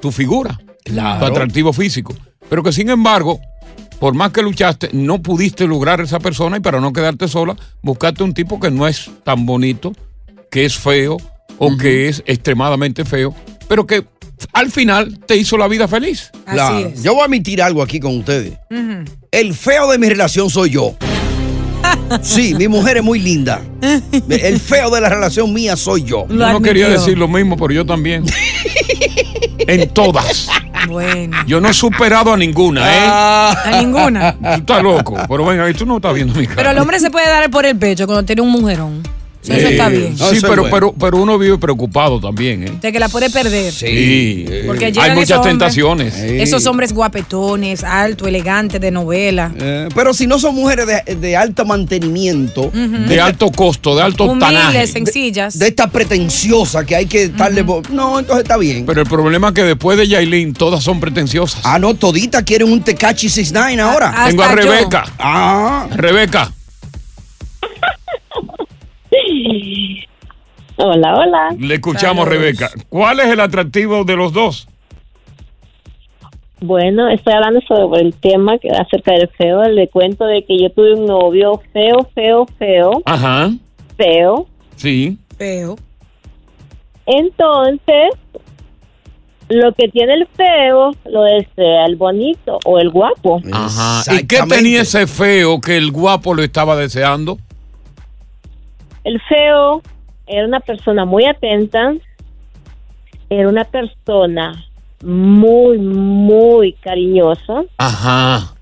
tu 0.00 0.10
figura, 0.10 0.58
Claro. 0.84 1.20
tu 1.20 1.32
atractivo 1.32 1.72
físico. 1.72 2.14
Pero 2.50 2.62
que 2.62 2.72
sin 2.72 2.90
embargo, 2.90 3.40
por 3.98 4.14
más 4.14 4.32
que 4.32 4.42
luchaste, 4.42 4.90
no 4.92 5.22
pudiste 5.22 5.66
lograr 5.66 6.00
esa 6.00 6.20
persona 6.20 6.56
y 6.56 6.60
para 6.60 6.80
no 6.80 6.92
quedarte 6.92 7.28
sola, 7.28 7.56
buscaste 7.82 8.22
un 8.22 8.34
tipo 8.34 8.60
que 8.60 8.70
no 8.70 8.86
es 8.86 9.10
tan 9.24 9.46
bonito, 9.46 9.92
que 10.50 10.64
es 10.64 10.76
feo 10.76 11.16
o 11.58 11.76
que 11.76 12.08
es 12.08 12.22
extremadamente 12.26 13.04
feo, 13.04 13.34
pero 13.68 13.86
que 13.86 14.04
al 14.52 14.70
final 14.70 15.18
te 15.26 15.36
hizo 15.36 15.56
la 15.56 15.68
vida 15.68 15.88
feliz. 15.88 16.30
Claro. 16.44 16.92
Yo 17.02 17.14
voy 17.14 17.22
a 17.22 17.24
admitir 17.24 17.62
algo 17.62 17.82
aquí 17.82 18.00
con 18.00 18.18
ustedes. 18.18 18.58
El 19.30 19.54
feo 19.54 19.90
de 19.90 19.98
mi 19.98 20.08
relación 20.08 20.50
soy 20.50 20.70
yo. 20.70 20.94
Sí, 22.22 22.54
mi 22.54 22.68
mujer 22.68 22.98
es 22.98 23.02
muy 23.02 23.18
linda. 23.18 23.60
El 24.28 24.60
feo 24.60 24.90
de 24.90 25.00
la 25.00 25.08
relación 25.08 25.52
mía 25.52 25.76
soy 25.76 26.04
yo. 26.04 26.26
Yo 26.28 26.34
no 26.34 26.62
quería 26.62 26.88
decir 26.88 27.18
lo 27.18 27.28
mismo, 27.28 27.56
pero 27.56 27.72
yo 27.72 27.86
también. 27.86 28.24
en 29.58 29.88
todas. 29.90 30.48
Bueno. 30.86 31.36
Yo 31.46 31.60
no 31.60 31.68
he 31.68 31.72
superado 31.74 32.32
a 32.32 32.36
ninguna, 32.36 32.80
¿eh? 32.82 33.06
A 33.08 33.78
ninguna. 33.80 34.32
Tú 34.34 34.48
estás 34.48 34.82
loco. 34.82 35.16
Pero 35.28 35.44
venga, 35.44 35.72
tú 35.72 35.86
no 35.86 35.96
estás 35.96 36.14
viendo 36.14 36.34
mi 36.34 36.46
cara. 36.46 36.56
Pero 36.56 36.70
el 36.70 36.78
hombre 36.78 37.00
se 37.00 37.10
puede 37.10 37.28
dar 37.28 37.50
por 37.50 37.66
el 37.66 37.76
pecho 37.76 38.06
cuando 38.06 38.24
tiene 38.24 38.42
un 38.42 38.50
mujerón. 38.50 39.02
Eso 39.48 39.68
está 39.68 39.88
bien. 39.88 40.16
Sí, 40.18 40.38
pero, 40.42 40.64
pero, 40.70 40.92
pero 40.92 41.16
uno 41.18 41.38
vive 41.38 41.58
preocupado 41.58 42.20
también, 42.20 42.64
¿eh? 42.64 42.72
De 42.80 42.92
que 42.92 42.98
la 42.98 43.08
puede 43.08 43.30
perder. 43.30 43.72
Sí. 43.72 44.44
Porque 44.66 44.86
Hay 44.86 44.92
muchas 44.92 45.16
esos 45.18 45.36
hombres- 45.38 45.42
tentaciones. 45.52 46.14
Esos 46.16 46.66
hombres 46.66 46.92
guapetones, 46.92 47.84
alto, 47.84 48.26
elegante, 48.26 48.78
de 48.78 48.90
novela. 48.90 49.52
Eh, 49.58 49.88
pero 49.94 50.12
si 50.14 50.26
no 50.26 50.38
son 50.38 50.54
mujeres 50.54 50.86
de, 50.86 51.14
de 51.16 51.36
alto 51.36 51.64
mantenimiento, 51.64 52.70
De 52.72 53.20
alto 53.20 53.50
costo, 53.50 53.96
de 53.96 54.02
alto 54.02 54.26
tanaje. 54.38 54.66
Humildes, 54.68 54.90
sencillas. 54.92 55.58
de 55.58 55.68
esta 55.68 55.86
pretenciosa 55.88 56.84
que 56.84 56.96
hay 56.96 57.06
que 57.06 57.28
darle. 57.28 57.64
No, 57.90 58.18
entonces 58.18 58.42
está 58.44 58.56
bien. 58.56 58.86
Pero 58.86 59.02
el 59.02 59.08
problema 59.08 59.48
es 59.48 59.54
que 59.54 59.62
después 59.62 59.98
de 59.98 60.08
Yailin, 60.08 60.52
todas 60.52 60.82
son 60.82 61.00
pretenciosas. 61.00 61.60
Ah, 61.64 61.78
no, 61.78 61.94
toditas 61.94 62.42
quieren 62.42 62.70
un 62.70 62.82
Tecachi 62.82 63.28
69 63.28 63.80
ahora. 63.82 64.24
Tengo 64.26 64.42
a 64.42 64.52
Rebeca. 64.52 65.04
Ah. 65.18 65.86
Rebeca. 65.94 66.52
Hola, 70.78 71.14
hola. 71.14 71.56
Le 71.58 71.74
escuchamos, 71.74 72.28
Rebeca. 72.28 72.70
¿Cuál 72.88 73.20
es 73.20 73.26
el 73.26 73.40
atractivo 73.40 74.04
de 74.04 74.16
los 74.16 74.32
dos? 74.32 74.68
Bueno, 76.60 77.08
estoy 77.08 77.34
hablando 77.34 77.60
sobre 77.66 78.02
el 78.02 78.14
tema 78.14 78.58
que 78.58 78.68
acerca 78.70 79.12
del 79.12 79.28
feo. 79.28 79.62
Le 79.64 79.88
cuento 79.88 80.24
de 80.24 80.44
que 80.44 80.58
yo 80.58 80.70
tuve 80.70 80.94
un 80.94 81.06
novio 81.06 81.60
feo, 81.72 82.08
feo, 82.14 82.46
feo, 82.58 83.02
Ajá. 83.04 83.50
feo. 83.96 84.46
Sí. 84.76 85.18
Feo. 85.36 85.76
Entonces, 87.06 88.10
lo 89.48 89.72
que 89.74 89.88
tiene 89.88 90.14
el 90.14 90.26
feo 90.28 90.92
lo 91.04 91.22
desea 91.22 91.84
el 91.86 91.96
bonito 91.96 92.58
o 92.64 92.78
el 92.78 92.90
guapo. 92.90 93.40
Ajá. 93.52 94.02
¿Y 94.14 94.26
qué 94.26 94.40
tenía 94.48 94.82
ese 94.82 95.06
feo 95.06 95.60
que 95.60 95.76
el 95.76 95.90
guapo 95.90 96.34
lo 96.34 96.42
estaba 96.42 96.74
deseando? 96.76 97.38
El 99.06 99.20
feo 99.20 99.82
era 100.26 100.44
una 100.44 100.58
persona 100.58 101.04
muy 101.04 101.26
atenta, 101.26 101.94
era 103.30 103.48
una 103.48 103.62
persona 103.62 104.66
muy, 105.00 105.78
muy 105.78 106.72
cariñosa 106.72 107.62
Ajá. 107.78 108.52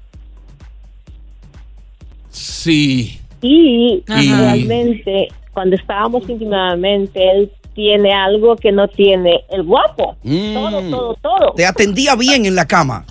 Sí. 2.29 3.19
y 3.41 4.03
Ajá. 4.07 4.21
realmente 4.21 5.29
cuando 5.55 5.77
estábamos 5.77 6.29
íntimamente 6.29 7.31
él 7.31 7.51
tiene 7.75 8.13
algo 8.13 8.57
que 8.57 8.71
no 8.71 8.87
tiene 8.87 9.45
el 9.49 9.63
guapo. 9.63 10.15
Todo, 10.23 10.91
todo, 10.91 11.15
todo. 11.23 11.53
Te 11.57 11.65
atendía 11.65 12.17
bien 12.17 12.45
en 12.45 12.55
la 12.55 12.67
cama. 12.67 13.07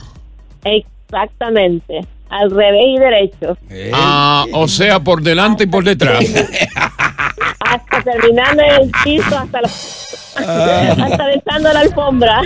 Exactamente. 0.63 2.01
Al 2.29 2.51
revés 2.51 2.85
y 2.87 2.99
derecho. 2.99 3.57
Ah, 3.91 4.45
o 4.53 4.67
sea, 4.67 4.99
por 4.99 5.23
delante 5.23 5.63
y 5.63 5.67
por 5.67 5.83
detrás. 5.83 6.23
Hasta 7.73 8.01
terminando 8.03 8.61
el 8.61 8.91
piso, 9.03 9.37
hasta, 9.37 9.61
la- 9.61 9.69
hasta 11.05 11.25
besando 11.27 11.73
la 11.73 11.79
alfombra. 11.81 12.41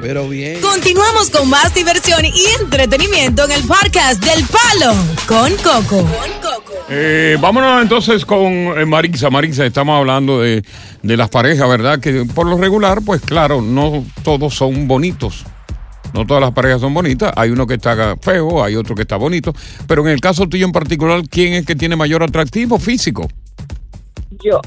Pero 0.00 0.28
bien. 0.28 0.60
Continuamos 0.60 1.30
con 1.30 1.48
más 1.48 1.72
diversión 1.74 2.24
y 2.24 2.32
entretenimiento 2.60 3.44
en 3.44 3.52
el 3.52 3.62
podcast 3.64 4.22
del 4.24 4.44
Palo 4.46 4.94
con 5.26 5.52
Coco. 5.56 6.08
Eh, 6.88 7.36
vámonos 7.40 7.82
entonces 7.82 8.24
con 8.24 8.42
eh, 8.52 8.84
Marisa. 8.84 9.30
Marisa, 9.30 9.64
estamos 9.64 9.96
hablando 9.98 10.40
de, 10.40 10.62
de 11.02 11.16
las 11.16 11.28
parejas, 11.28 11.68
¿verdad? 11.68 11.98
Que 12.00 12.24
por 12.34 12.46
lo 12.46 12.56
regular, 12.58 13.00
pues 13.04 13.20
claro, 13.22 13.62
no 13.62 14.04
todos 14.22 14.54
son 14.54 14.86
bonitos. 14.88 15.44
No 16.12 16.24
todas 16.26 16.40
las 16.42 16.52
parejas 16.52 16.80
son 16.80 16.94
bonitas. 16.94 17.32
Hay 17.36 17.50
uno 17.50 17.66
que 17.66 17.74
está 17.74 18.16
feo, 18.20 18.62
hay 18.62 18.76
otro 18.76 18.94
que 18.94 19.02
está 19.02 19.16
bonito. 19.16 19.52
Pero 19.88 20.02
en 20.02 20.08
el 20.12 20.20
caso 20.20 20.48
tuyo 20.48 20.64
en 20.66 20.72
particular, 20.72 21.22
¿quién 21.28 21.54
es 21.54 21.66
que 21.66 21.74
tiene 21.74 21.96
mayor 21.96 22.22
atractivo 22.22 22.78
físico? 22.78 23.28
Yo. 24.42 24.60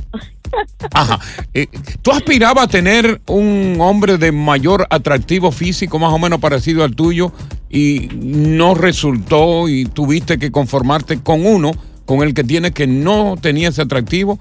Ajá. 0.93 1.19
Eh, 1.53 1.67
¿Tú 2.01 2.11
aspirabas 2.11 2.65
a 2.65 2.67
tener 2.67 3.21
un 3.27 3.77
hombre 3.79 4.17
de 4.17 4.31
mayor 4.31 4.87
atractivo 4.89 5.51
físico, 5.51 5.99
más 5.99 6.13
o 6.13 6.19
menos 6.19 6.39
parecido 6.39 6.83
al 6.83 6.95
tuyo, 6.95 7.31
y 7.69 8.09
no 8.13 8.75
resultó 8.75 9.67
y 9.67 9.85
tuviste 9.85 10.37
que 10.37 10.51
conformarte 10.51 11.21
con 11.21 11.45
uno, 11.45 11.71
con 12.05 12.21
el 12.21 12.33
que 12.33 12.43
tienes 12.43 12.71
que 12.71 12.87
no 12.87 13.35
tenía 13.41 13.69
ese 13.69 13.81
atractivo? 13.81 14.39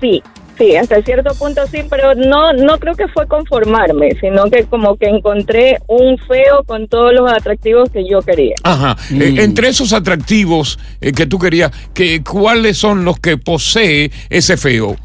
Sí, 0.00 0.22
sí, 0.60 0.76
hasta 0.76 1.00
cierto 1.02 1.34
punto 1.34 1.66
sí, 1.66 1.82
pero 1.88 2.14
no, 2.14 2.52
no 2.52 2.78
creo 2.78 2.94
que 2.94 3.08
fue 3.08 3.26
conformarme, 3.26 4.10
sino 4.20 4.44
que 4.44 4.64
como 4.64 4.96
que 4.96 5.06
encontré 5.06 5.78
un 5.86 6.18
feo 6.18 6.62
con 6.66 6.86
todos 6.86 7.14
los 7.14 7.32
atractivos 7.32 7.90
que 7.90 8.06
yo 8.06 8.20
quería. 8.20 8.54
Ajá. 8.62 8.96
Eh, 9.10 9.36
entre 9.38 9.68
esos 9.68 9.92
atractivos 9.92 10.78
eh, 11.00 11.12
que 11.12 11.26
tú 11.26 11.38
querías, 11.38 11.70
que, 11.94 12.22
¿cuáles 12.22 12.76
son 12.76 13.04
los 13.04 13.18
que 13.18 13.38
posee 13.38 14.10
ese 14.28 14.56
feo? 14.58 14.96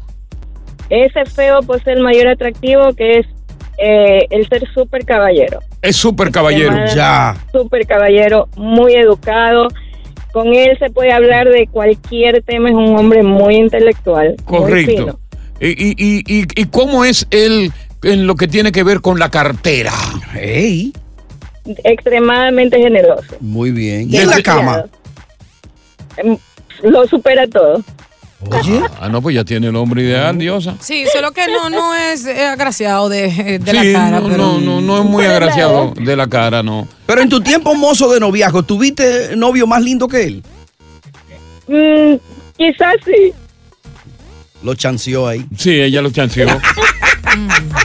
Ese 0.90 1.24
feo 1.24 1.62
posee 1.62 1.94
el 1.94 2.02
mayor 2.02 2.28
atractivo 2.28 2.94
que 2.94 3.20
es 3.20 3.26
eh, 3.78 4.26
el 4.30 4.46
ser 4.48 4.62
súper 4.74 5.04
caballero. 5.06 5.60
Es 5.80 5.96
súper 5.96 6.30
caballero. 6.30 6.76
Súper 7.50 7.86
caballero, 7.86 8.48
muy 8.56 8.94
educado. 8.94 9.68
Con 10.32 10.52
él 10.52 10.76
se 10.78 10.90
puede 10.90 11.12
hablar 11.12 11.48
de 11.48 11.66
cualquier 11.66 12.42
tema, 12.42 12.68
es 12.68 12.74
un 12.74 12.94
hombre 12.94 13.22
muy 13.22 13.56
intelectual. 13.56 14.36
muy 14.46 14.58
Correcto. 14.58 14.92
fino. 14.92 15.25
¿Y, 15.60 15.68
y, 15.68 16.22
y, 16.26 16.46
y- 16.54 16.64
cómo 16.66 17.04
es 17.04 17.26
él 17.30 17.72
en 18.02 18.26
lo 18.26 18.34
que 18.36 18.46
tiene 18.48 18.72
que 18.72 18.82
ver 18.82 19.00
con 19.00 19.18
la 19.18 19.30
cartera? 19.30 19.92
Hey. 20.34 20.92
Extremadamente 21.84 22.78
generoso. 22.78 23.36
Muy 23.40 23.70
bien. 23.70 24.08
¿Y 24.12 24.16
en 24.18 24.30
la 24.30 24.42
cama? 24.42 24.84
Em, 26.16 26.36
Lo 26.82 27.06
supera 27.06 27.46
todo. 27.48 27.82
Ah, 29.00 29.08
no, 29.08 29.22
pues 29.22 29.34
ya 29.34 29.44
tiene 29.44 29.68
el 29.68 29.76
hombre 29.76 30.02
ideal, 30.02 30.36
diosa. 30.38 30.76
Sí, 30.78 31.06
solo 31.12 31.32
que 31.32 31.48
no, 31.48 31.70
no 31.70 31.94
es 31.94 32.26
eh, 32.26 32.44
agraciado 32.46 33.08
de, 33.08 33.58
de 33.58 33.72
la 33.72 33.82
cara. 33.92 34.20
no, 34.20 34.28
pero... 34.28 34.36
no, 34.36 34.60
no, 34.60 34.80
no 34.82 34.98
es 34.98 35.04
muy 35.06 35.24
agraciado 35.24 35.94
de 35.96 36.14
la 36.16 36.26
cara, 36.28 36.62
no. 36.62 36.86
Pero 37.06 37.22
en 37.22 37.30
tu 37.30 37.40
tiempo 37.40 37.74
mozo 37.74 38.12
de 38.12 38.20
noviazgo, 38.20 38.62
¿tuviste 38.62 39.34
novio 39.36 39.66
más 39.66 39.82
lindo 39.82 40.06
que 40.06 40.24
él? 40.24 40.42
Mm, 41.66 42.16
quizás 42.58 42.94
sí. 43.06 43.32
Lo 44.62 44.74
chanceó 44.74 45.28
ahí. 45.28 45.44
Sí, 45.56 45.80
ella 45.80 46.02
lo 46.02 46.10
chanceó. 46.10 46.46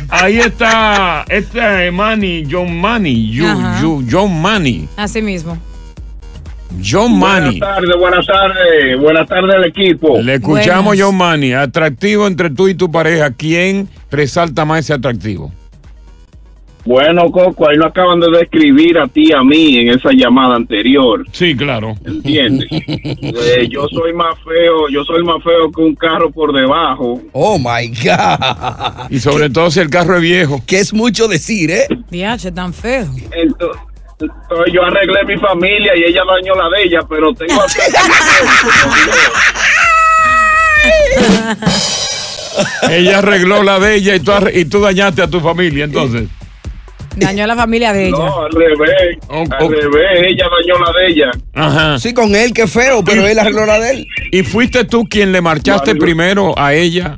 Ahí 0.09 0.37
está, 0.39 1.25
este 1.27 1.87
es 1.87 1.93
Manny, 1.93 2.45
John 2.49 2.79
Manny, 2.79 3.37
Ajá. 3.41 3.81
Yu- 3.81 4.05
John 4.09 4.41
Manny, 4.41 4.87
Así 4.95 5.21
mismo. 5.21 5.57
John 6.83 7.17
Manny. 7.19 7.59
Buenas 7.59 7.75
tardes, 7.75 7.95
buenas 7.99 8.25
tardes, 8.25 8.99
buenas 8.99 9.27
tardes 9.27 9.55
al 9.55 9.65
equipo. 9.65 10.21
Le 10.21 10.35
escuchamos 10.35 10.95
John 10.97 11.17
Manny, 11.17 11.53
atractivo 11.53 12.27
entre 12.27 12.49
tú 12.49 12.67
y 12.69 12.75
tu 12.75 12.89
pareja, 12.89 13.31
¿quién 13.31 13.89
resalta 14.09 14.63
más 14.63 14.79
ese 14.81 14.93
atractivo? 14.93 15.51
Bueno, 16.83 17.31
Coco, 17.31 17.69
ahí 17.69 17.77
lo 17.77 17.85
acaban 17.85 18.19
de 18.19 18.31
describir 18.31 18.97
a 18.97 19.07
ti 19.07 19.29
y 19.29 19.33
a 19.33 19.43
mí 19.43 19.77
en 19.77 19.89
esa 19.89 20.09
llamada 20.13 20.55
anterior. 20.55 21.23
Sí, 21.31 21.55
claro. 21.55 21.95
¿Entiendes? 22.05 22.67
Eh, 23.41 23.67
yo 23.69 23.87
soy 23.87 24.13
más 24.13 24.35
feo, 24.43 24.87
yo 24.89 25.03
soy 25.03 25.23
más 25.23 25.43
feo 25.43 25.71
que 25.71 25.81
un 25.81 25.95
carro 25.95 26.31
por 26.31 26.53
debajo. 26.53 27.21
Oh 27.31 27.57
my 27.57 27.87
God. 27.87 29.09
Y 29.09 29.19
sobre 29.19 29.49
todo 29.49 29.71
si 29.71 29.79
el 29.79 29.89
carro 29.89 30.17
es 30.17 30.21
viejo. 30.21 30.61
Que 30.65 30.79
es 30.79 30.93
mucho 30.93 31.27
decir, 31.27 31.71
¿eh? 31.71 31.87
Diache, 32.09 32.51
tan 32.51 32.73
feo. 32.73 33.07
Entonces, 33.31 33.81
entonces 34.19 34.73
yo 34.73 34.83
arreglé 34.83 35.23
mi 35.25 35.37
familia 35.37 35.95
y 35.95 36.03
ella 36.03 36.21
dañó 36.25 36.55
la 36.55 36.69
de 36.69 36.83
ella, 36.83 36.99
pero 37.07 37.33
tengo 37.33 37.53
Ella 42.89 43.19
arregló 43.19 43.63
la 43.63 43.79
de 43.79 43.95
ella 43.95 44.15
y 44.15 44.19
tú, 44.19 44.31
y 44.53 44.65
tú 44.65 44.81
dañaste 44.81 45.21
a 45.21 45.27
tu 45.27 45.39
familia, 45.39 45.85
entonces. 45.85 46.27
Dañó 47.17 47.43
a 47.43 47.47
la 47.47 47.55
familia 47.55 47.91
de 47.93 48.07
ella. 48.07 48.17
No, 48.17 48.41
al 48.43 48.51
revés, 48.51 49.17
al 49.29 49.69
revés, 49.69 50.31
ella 50.31 50.45
dañó 50.45 50.79
la 50.79 50.99
de 50.99 51.07
ella. 51.07 51.31
Ajá. 51.53 51.99
Sí, 51.99 52.13
con 52.13 52.35
él, 52.35 52.53
que 52.53 52.67
feo, 52.67 53.03
pero 53.03 53.27
él 53.27 53.37
arregló 53.37 53.65
la 53.65 53.79
de 53.79 53.91
él. 53.91 54.07
¿Y 54.31 54.43
fuiste 54.43 54.85
tú 54.85 55.05
quien 55.05 55.31
le 55.31 55.41
marchaste 55.41 55.95
primero 55.95 56.57
a 56.57 56.73
ella? 56.73 57.17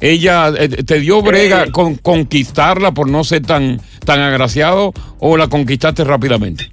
¿Ella 0.00 0.52
eh, 0.58 0.68
te 0.68 0.98
dio 1.00 1.20
brega 1.22 1.70
con 1.70 1.94
conquistarla 1.96 2.92
por 2.92 3.08
no 3.08 3.22
ser 3.22 3.42
tan, 3.42 3.80
tan 4.04 4.20
agraciado 4.20 4.92
o 5.18 5.36
la 5.36 5.48
conquistaste 5.48 6.04
rápidamente? 6.04 6.70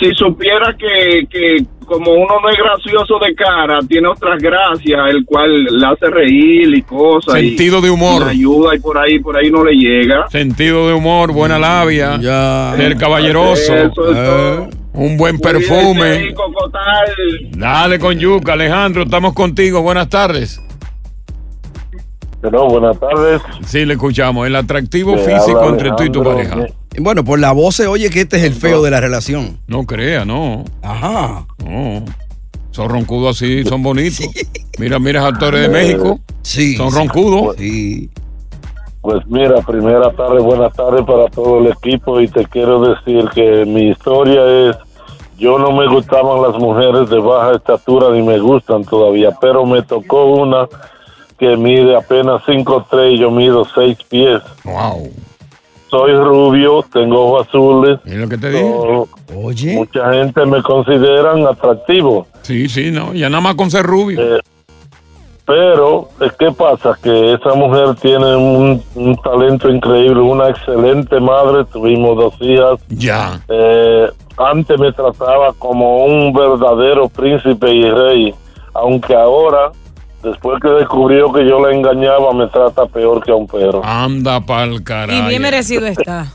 Si 0.00 0.10
supiera 0.14 0.74
que, 0.78 1.26
que 1.28 1.64
como 1.84 2.12
uno 2.12 2.34
no 2.42 2.48
es 2.50 2.56
gracioso 2.56 3.18
de 3.24 3.34
cara, 3.34 3.78
tiene 3.88 4.08
otras 4.08 4.38
gracias, 4.40 5.00
el 5.10 5.24
cual 5.24 5.64
le 5.64 5.86
hace 5.86 6.06
reír 6.10 6.74
y 6.74 6.82
cosas. 6.82 7.40
y- 7.42 7.48
Sentido 7.50 7.80
de 7.80 7.90
humor. 7.90 8.24
ayuda 8.28 8.74
y 8.74 8.80
por 8.80 8.98
ahí, 8.98 9.18
por 9.18 9.36
ahí 9.36 9.50
no 9.50 9.64
le 9.64 9.72
llega. 9.72 10.28
Sentido 10.28 10.88
de 10.88 10.94
humor, 10.94 11.32
buena 11.32 11.58
labia. 11.58 12.18
Del 12.76 12.96
caballeroso. 12.96 13.74
Eso 13.74 14.10
es 14.10 14.16
Eh, 14.18 14.70
Un 14.96 15.16
buen 15.16 15.38
perfume. 15.40 16.32
Dale 17.50 17.98
con 17.98 18.16
yuca, 18.18 18.52
Alejandro, 18.52 19.02
estamos 19.02 19.34
contigo. 19.34 19.82
Buenas 19.82 20.08
tardes. 20.08 20.60
Pero 22.40 22.66
buenas 22.68 22.98
tardes. 23.00 23.40
Sí, 23.64 23.84
le 23.86 23.94
escuchamos. 23.94 24.46
El 24.46 24.54
atractivo 24.54 25.16
Le 25.16 25.22
físico 25.22 25.68
entre 25.68 25.90
tú 25.92 26.04
y 26.04 26.10
tu 26.10 26.22
pareja. 26.22 26.66
Bueno, 27.00 27.24
por 27.24 27.38
la 27.38 27.52
voz 27.52 27.76
se 27.76 27.86
oye 27.86 28.10
que 28.10 28.20
este 28.22 28.36
es 28.36 28.44
el 28.44 28.54
feo 28.54 28.82
de 28.82 28.90
la 28.90 29.00
relación. 29.00 29.58
No 29.66 29.84
crea, 29.84 30.24
no. 30.24 30.64
Ajá. 30.82 31.46
No. 31.64 32.04
Son 32.70 32.88
roncudos 32.88 33.36
así, 33.36 33.64
son 33.64 33.82
bonitos. 33.82 34.26
Mira, 34.78 34.98
mira, 34.98 35.24
actores 35.24 35.62
de 35.62 35.68
México. 35.68 36.18
Sí. 36.42 36.76
Son 36.76 36.92
roncudos. 36.92 37.54
Sí. 37.56 38.10
Pues 39.00 39.24
mira, 39.26 39.60
primera 39.60 40.10
tarde, 40.12 40.40
buenas 40.40 40.72
tardes 40.72 41.02
para 41.04 41.26
todo 41.28 41.58
el 41.58 41.66
equipo 41.66 42.20
y 42.20 42.26
te 42.26 42.46
quiero 42.46 42.80
decir 42.80 43.28
que 43.34 43.64
mi 43.66 43.90
historia 43.90 44.70
es, 44.70 44.76
yo 45.36 45.58
no 45.58 45.72
me 45.72 45.86
gustaban 45.86 46.42
las 46.42 46.58
mujeres 46.58 47.10
de 47.10 47.20
baja 47.20 47.54
estatura 47.54 48.10
ni 48.10 48.22
me 48.22 48.38
gustan 48.38 48.82
todavía, 48.82 49.30
pero 49.40 49.66
me 49.66 49.82
tocó 49.82 50.24
una 50.24 50.66
que 51.38 51.56
mide 51.56 51.94
apenas 51.94 52.42
5'3 52.44 53.12
y 53.12 53.18
yo 53.18 53.30
mido 53.30 53.66
6 53.74 53.98
pies. 54.08 54.42
Wow. 54.64 55.12
Soy 55.94 56.12
rubio, 56.12 56.84
tengo 56.92 57.26
ojos 57.26 57.46
azules. 57.46 58.00
Es 58.04 58.16
lo 58.16 58.28
que 58.28 58.36
te 58.36 58.50
digo. 58.50 59.06
Oye. 59.32 59.74
Mucha 59.74 60.12
gente 60.12 60.44
me 60.44 60.60
consideran 60.60 61.46
atractivo. 61.46 62.26
Sí, 62.42 62.68
sí, 62.68 62.90
no. 62.90 63.14
Ya 63.14 63.30
nada 63.30 63.40
más 63.40 63.54
con 63.54 63.70
ser 63.70 63.86
rubio. 63.86 64.20
Eh, 64.20 64.40
pero, 65.46 66.08
eh, 66.20 66.30
¿qué 66.36 66.50
pasa? 66.50 66.98
Que 67.00 67.34
esa 67.34 67.54
mujer 67.54 67.94
tiene 68.02 68.34
un, 68.34 68.82
un 68.96 69.14
talento 69.18 69.70
increíble, 69.70 70.20
una 70.20 70.48
excelente 70.48 71.20
madre, 71.20 71.64
tuvimos 71.66 72.16
dos 72.16 72.34
hijas. 72.40 72.80
Ya. 72.88 73.40
Eh, 73.48 74.08
antes 74.36 74.76
me 74.80 74.90
trataba 74.90 75.52
como 75.60 76.06
un 76.06 76.32
verdadero 76.32 77.08
príncipe 77.08 77.72
y 77.72 77.88
rey, 77.88 78.34
aunque 78.72 79.14
ahora, 79.14 79.70
después 80.24 80.60
que 80.60 80.68
descubrió 80.68 81.32
que 81.32 81.46
yo 81.48 81.60
la 81.64 81.74
engañaba, 81.74 82.32
me 82.32 82.46
trata 82.48 82.86
peor 82.86 83.22
que 83.22 83.30
a 83.30 83.34
un 83.34 83.46
perro. 83.46 83.82
Anda 83.84 84.40
pa'l 84.40 84.72
Y 84.74 84.82
carajo. 84.82 85.28
bien 85.28 85.42
merecido 85.42 85.86
está. 85.86 86.26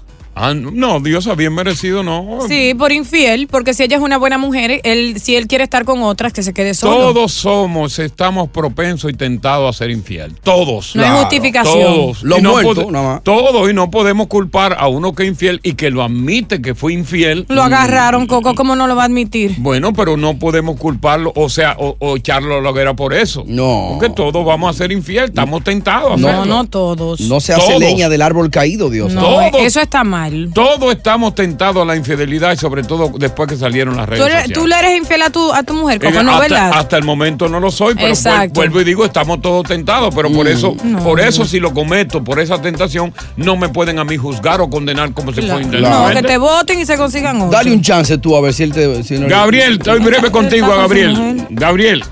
Ah, 0.42 0.54
no, 0.54 1.00
Dios, 1.02 1.28
ha 1.28 1.36
bien 1.36 1.54
merecido, 1.54 2.02
no. 2.02 2.40
Sí, 2.48 2.74
por 2.74 2.92
infiel, 2.92 3.48
porque 3.48 3.74
si 3.74 3.84
ella 3.84 3.98
es 3.98 4.02
una 4.02 4.18
buena 4.18 4.38
mujer, 4.38 4.80
él, 4.84 5.20
si 5.20 5.36
él 5.36 5.48
quiere 5.48 5.64
estar 5.66 5.84
con 5.86 6.02
otras, 6.02 6.32
que 6.34 6.44
se 6.44 6.54
quede 6.54 6.74
solo. 6.74 6.96
Todos 7.14 7.34
somos, 7.34 8.00
estamos 8.00 8.50
propensos 8.50 9.12
y 9.12 9.14
tentados 9.14 9.76
a 9.76 9.78
ser 9.78 9.92
infiel. 9.92 10.34
Todos. 10.44 10.96
No 10.96 11.04
hay 11.04 11.10
justificación. 11.20 11.80
Todos. 11.94 12.24
Los 12.24 12.40
Y 12.40 12.42
no 12.42 12.52
muertos, 12.52 12.92
nada 12.92 13.14
más. 13.16 13.24
Todos. 13.24 13.70
Y 13.70 13.74
no 13.74 13.92
podemos 13.92 14.28
culpar 14.28 14.78
a 14.80 14.88
uno 14.88 15.14
que 15.14 15.24
es 15.24 15.30
infiel 15.30 15.60
y 15.64 15.74
que 15.74 15.90
lo 15.90 16.04
admite 16.04 16.62
que 16.62 16.74
fue 16.76 16.94
infiel. 16.94 17.46
Lo 17.50 17.62
agarraron, 17.64 18.26
Coco, 18.26 18.56
¿cómo 18.56 18.76
no 18.76 18.88
lo 18.88 18.96
va 18.96 19.04
a 19.04 19.06
admitir? 19.06 19.56
Bueno, 19.58 19.92
pero 19.94 20.16
no 20.18 20.40
podemos 20.40 20.78
culparlo, 20.80 21.34
o 21.36 21.50
sea, 21.50 21.76
o, 21.78 21.96
o 22.00 22.16
echarlo 22.18 22.58
a 22.58 22.62
la 22.62 22.70
hoguera 22.70 22.94
por 22.96 23.14
eso. 23.14 23.44
No. 23.46 23.98
Porque 24.00 24.10
todos 24.16 24.46
vamos 24.46 24.74
a 24.74 24.78
ser 24.78 24.92
infiel, 24.92 25.26
estamos 25.26 25.64
tentados 25.64 26.14
a 26.14 26.18
No, 26.18 26.28
hacerlo. 26.30 26.46
No 26.46 26.66
todos. 26.66 27.20
No 27.22 27.40
se 27.42 27.54
hace 27.54 27.68
Todos. 27.68 27.80
leña 27.80 28.08
del 28.10 28.22
árbol 28.22 28.50
caído, 28.50 28.90
Dios. 28.90 29.14
No, 29.14 29.22
Todos. 29.22 29.52
eso 29.62 29.82
está 29.82 30.04
mal. 30.04 30.29
Todos 30.54 30.94
estamos 30.94 31.36
tentados 31.36 31.82
a 31.84 31.86
la 31.86 31.96
infidelidad 31.96 32.54
y 32.54 32.58
sobre 32.58 32.84
todo 32.84 33.12
después 33.18 33.50
que 33.50 33.56
salieron 33.56 33.96
las 33.98 34.08
redes 34.08 34.22
Tú, 34.22 34.26
eres- 34.26 34.38
sociales. 34.44 34.58
tú 34.60 34.68
le 34.68 34.80
eres 34.80 34.98
infiel 34.98 35.22
a 35.24 35.30
tu, 35.30 35.54
a 35.54 35.64
tu 35.64 35.74
mujer, 35.74 36.04
Eh, 36.04 36.12
no, 36.24 36.32
hasta, 36.32 36.40
¿verdad? 36.42 36.72
hasta 36.74 36.98
el 36.98 37.04
momento 37.04 37.48
no 37.50 37.60
lo 37.60 37.72
soy, 37.72 37.96
pero 37.96 38.08
Exacto. 38.08 38.54
vuelvo 38.60 38.82
y 38.82 38.84
digo, 38.84 39.06
estamos 39.06 39.42
todos 39.42 39.66
tentados, 39.68 40.14
pero 40.16 40.32
por 40.32 40.48
eso, 40.48 40.76
No. 40.84 41.00
por 41.04 41.20
eso 41.20 41.46
si 41.46 41.60
lo 41.60 41.74
cometo, 41.74 42.24
por 42.24 42.40
esa 42.40 42.62
tentación, 42.62 43.14
no 43.38 43.56
me 43.58 43.70
pueden 43.70 44.00
a 44.00 44.04
mí 44.04 44.18
juzgar 44.18 44.62
o 44.62 44.70
condenar 44.70 45.14
como 45.14 45.32
si 45.34 45.42
fue 45.42 45.64
No, 45.66 46.10
que 46.12 46.22
te 46.24 46.38
voten 46.38 46.80
y 46.80 46.86
se 46.86 46.98
consigan 46.98 47.38
otro. 47.38 47.52
Dale 47.52 47.72
un 47.72 47.82
chance 47.82 48.18
tú 48.18 48.36
a 48.36 48.42
ver 48.42 48.54
si 48.54 48.64
él 48.64 48.74
te. 48.74 49.04
si 49.04 49.18
no- 49.18 49.28
Gabriel, 49.28 49.74
estoy 49.74 50.00
breve 50.00 50.32
contigo, 50.32 50.68
Gabriel. 50.68 51.46
Gabriel, 51.50 52.04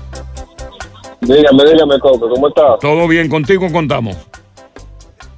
Dígame, 1.20 1.64
dígame, 1.72 1.98
Coco, 1.98 2.28
¿cómo 2.28 2.48
estás? 2.48 2.78
todo 2.80 3.06
bien, 3.08 3.28
contigo 3.28 3.70
contamos. 3.72 4.16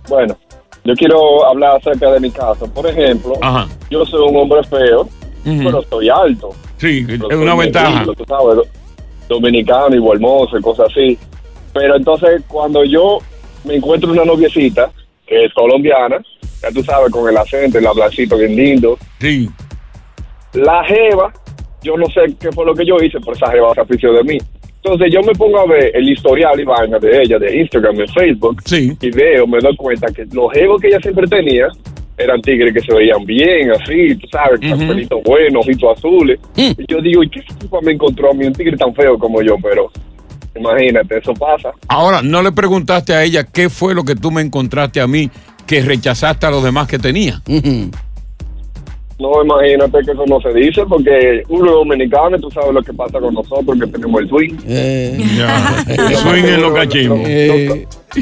Bueno, 0.08 0.36
yo 0.84 0.94
quiero 0.94 1.46
hablar 1.46 1.76
acerca 1.76 2.10
de 2.12 2.20
mi 2.20 2.30
caso. 2.30 2.66
Por 2.72 2.86
ejemplo, 2.86 3.32
Ajá. 3.40 3.68
yo 3.90 4.04
soy 4.06 4.28
un 4.28 4.36
hombre 4.36 4.62
feo, 4.64 5.08
pero 5.44 5.82
soy 5.88 6.08
alto. 6.08 6.50
Sí, 6.78 7.06
es 7.08 7.36
una 7.36 7.54
ventaja. 7.54 7.90
lindo, 7.98 8.14
tú 8.14 8.24
sabes, 8.26 8.56
do- 8.56 8.66
dominicano 9.28 9.94
y 9.94 10.10
hermoso 10.12 10.58
y 10.58 10.62
cosas 10.62 10.88
así. 10.90 11.18
Pero 11.72 11.96
entonces, 11.96 12.42
cuando 12.48 12.82
yo 12.84 13.18
me 13.64 13.76
encuentro 13.76 14.10
una 14.10 14.24
noviecita 14.24 14.90
que 15.26 15.44
es 15.44 15.52
colombiana, 15.54 16.18
ya 16.62 16.70
tú 16.72 16.82
sabes, 16.82 17.12
con 17.12 17.28
el 17.28 17.36
acento, 17.36 17.78
el 17.78 17.86
hablacito 17.86 18.36
bien 18.36 18.56
lindo, 18.56 18.98
Sí. 19.20 19.48
la 20.54 20.82
jeva, 20.84 21.32
yo 21.82 21.96
no 21.96 22.06
sé 22.06 22.34
qué 22.40 22.50
fue 22.52 22.64
lo 22.66 22.74
que 22.74 22.84
yo 22.84 22.96
hice, 22.96 23.18
pero 23.20 23.32
esa 23.32 23.50
jeva 23.50 23.72
se 23.74 23.80
afició 23.82 24.12
de 24.12 24.24
mí. 24.24 24.38
Entonces 24.82 25.12
yo 25.12 25.20
me 25.22 25.32
pongo 25.32 25.58
a 25.58 25.66
ver 25.66 25.90
el 25.94 26.08
historial 26.08 26.58
y 26.58 26.64
vaina 26.64 26.98
de 26.98 27.22
ella, 27.22 27.38
de 27.38 27.60
Instagram, 27.60 27.96
de 27.96 28.06
Facebook, 28.08 28.62
y 28.72 29.10
veo, 29.10 29.46
me 29.46 29.58
doy 29.58 29.76
cuenta 29.76 30.06
que 30.12 30.24
los 30.32 30.52
jevos 30.52 30.80
que 30.80 30.88
ella 30.88 30.98
siempre 31.00 31.26
tenía 31.26 31.68
eran 32.16 32.40
tigres 32.42 32.74
que 32.74 32.80
se 32.80 32.94
veían 32.94 33.24
bien, 33.24 33.70
así, 33.72 34.14
tú 34.16 34.26
sabes, 34.28 34.60
con 34.60 34.78
pelitos 34.88 35.22
buenos, 35.24 35.66
ojitos 35.66 35.98
azules. 35.98 36.38
Y 36.56 36.74
yo 36.86 37.00
digo, 37.00 37.22
¿y 37.22 37.30
qué 37.30 37.40
tipo 37.58 37.80
me 37.82 37.92
encontró 37.92 38.30
a 38.30 38.34
mí 38.34 38.46
un 38.46 38.52
tigre 38.52 38.76
tan 38.76 38.94
feo 38.94 39.18
como 39.18 39.42
yo? 39.42 39.56
Pero 39.62 39.90
imagínate, 40.54 41.18
eso 41.18 41.32
pasa. 41.34 41.70
Ahora, 41.88 42.22
¿no 42.22 42.42
le 42.42 42.52
preguntaste 42.52 43.14
a 43.14 43.24
ella 43.24 43.44
qué 43.44 43.68
fue 43.70 43.94
lo 43.94 44.04
que 44.04 44.14
tú 44.16 44.30
me 44.30 44.42
encontraste 44.42 45.00
a 45.00 45.06
mí 45.06 45.30
que 45.66 45.82
rechazaste 45.82 46.46
a 46.46 46.50
los 46.50 46.62
demás 46.62 46.88
que 46.88 46.98
tenía? 46.98 47.40
No, 49.20 49.42
imagínate 49.42 49.98
que 50.04 50.12
eso 50.12 50.24
no 50.26 50.40
se 50.40 50.52
dice, 50.54 50.82
porque 50.86 51.42
uno 51.48 51.66
es 51.66 51.72
dominicano 51.72 52.36
y 52.36 52.40
tú 52.40 52.50
sabes 52.50 52.72
lo 52.72 52.82
que 52.82 52.94
pasa 52.94 53.20
con 53.20 53.34
nosotros, 53.34 53.78
que 53.78 53.86
tenemos 53.86 54.22
el 54.22 54.28
swing. 54.28 54.56
Ya. 55.36 55.84
El 55.88 56.16
swing 56.16 56.44
en 56.44 56.62
los 56.62 56.72
cachimos. 56.72 57.20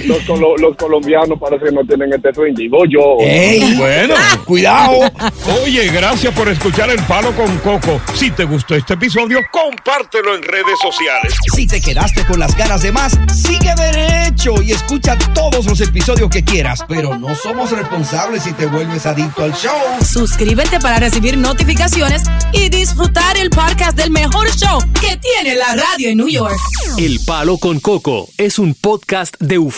Los, 0.07 0.19
colo- 0.27 0.57
los 0.59 0.77
colombianos 0.77 1.39
parece 1.41 1.67
que 1.67 1.73
no 1.73 1.85
tienen 1.85 2.13
este 2.13 2.33
swing, 2.35 2.55
digo 2.55 2.85
yo. 2.87 3.17
Bueno, 3.79 4.15
cuidado. 4.45 5.11
Oye, 5.63 5.87
gracias 5.89 6.35
por 6.35 6.49
escuchar 6.49 6.91
El 6.91 7.01
Palo 7.05 7.33
con 7.35 7.57
Coco. 7.59 8.01
Si 8.15 8.31
te 8.31 8.45
gustó 8.45 8.75
este 8.75 8.95
episodio, 8.95 9.41
compártelo 9.51 10.35
en 10.35 10.43
redes 10.43 10.79
sociales. 10.83 11.35
Si 11.55 11.67
te 11.67 11.81
quedaste 11.81 12.25
con 12.27 12.39
las 12.39 12.57
ganas 12.57 12.83
de 12.83 12.93
más, 12.93 13.19
sigue 13.35 13.73
derecho 13.77 14.61
y 14.63 14.73
escucha 14.73 15.17
todos 15.35 15.67
los 15.67 15.81
episodios 15.81 16.29
que 16.31 16.43
quieras. 16.45 16.85
Pero 16.89 17.17
no 17.19 17.35
somos 17.35 17.71
responsables 17.71 18.43
si 18.43 18.53
te 18.53 18.67
vuelves 18.67 19.07
adicto 19.07 19.45
al 19.45 19.53
show. 19.55 19.73
Suscríbete 20.05 20.79
para 20.81 20.99
recibir 20.99 21.37
notificaciones 21.39 22.23
y 22.53 22.69
disfrutar 22.69 23.37
el 23.37 23.51
podcast 23.51 23.97
del 23.97 24.11
mejor 24.11 24.49
show 24.57 24.81
que 25.01 25.17
tiene 25.17 25.57
la 25.57 25.75
radio 25.75 26.11
en 26.11 26.19
New 26.19 26.29
York. 26.29 26.57
El 26.99 27.19
Palo 27.27 27.59
con 27.59 27.81
Coco 27.81 28.29
es 28.37 28.59
un 28.59 28.75
podcast 28.75 29.35
de 29.39 29.55
euforia. 29.57 29.78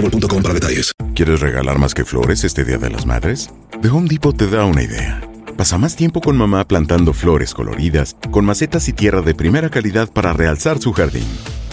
¿Quieres 1.13 1.41
regalar 1.41 1.77
más 1.77 1.93
que 1.93 2.05
flores 2.05 2.43
este 2.43 2.65
Día 2.65 2.79
de 2.79 2.89
las 2.89 3.05
Madres? 3.05 3.51
The 3.81 3.89
Home 3.89 4.07
Depot 4.09 4.35
te 4.35 4.47
da 4.47 4.65
una 4.65 4.81
idea. 4.81 5.21
Pasa 5.55 5.77
más 5.77 5.95
tiempo 5.95 6.21
con 6.21 6.35
mamá 6.35 6.67
plantando 6.67 7.13
flores 7.13 7.53
coloridas, 7.53 8.15
con 8.31 8.43
macetas 8.43 8.87
y 8.89 8.93
tierra 8.93 9.21
de 9.21 9.35
primera 9.35 9.69
calidad 9.69 10.09
para 10.11 10.33
realzar 10.33 10.79
su 10.79 10.91
jardín. 10.93 11.27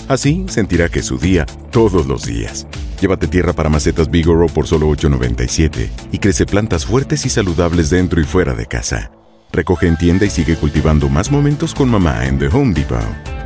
Así 0.08 0.44
sentirá 0.48 0.90
que 0.90 0.98
es 0.98 1.06
su 1.06 1.18
día 1.18 1.46
todos 1.70 2.06
los 2.06 2.26
días. 2.26 2.66
Llévate 3.00 3.28
tierra 3.28 3.54
para 3.54 3.70
macetas 3.70 4.10
Bigoro 4.10 4.46
por 4.48 4.66
solo 4.66 4.88
$8.97 4.90 5.88
y 6.12 6.18
crece 6.18 6.44
plantas 6.44 6.84
fuertes 6.84 7.24
y 7.24 7.30
saludables 7.30 7.88
dentro 7.88 8.20
y 8.20 8.24
fuera 8.24 8.52
de 8.52 8.66
casa. 8.66 9.10
Recoge 9.52 9.86
en 9.86 9.96
tienda 9.96 10.26
y 10.26 10.30
sigue 10.30 10.56
cultivando 10.56 11.08
más 11.08 11.30
momentos 11.30 11.74
con 11.74 11.88
mamá 11.88 12.26
en 12.26 12.38
The 12.38 12.48
Home 12.48 12.74
Depot. 12.74 12.98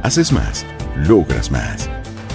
Haces 0.03 0.33
más, 0.33 0.67
logras 0.97 1.53
más. 1.53 1.89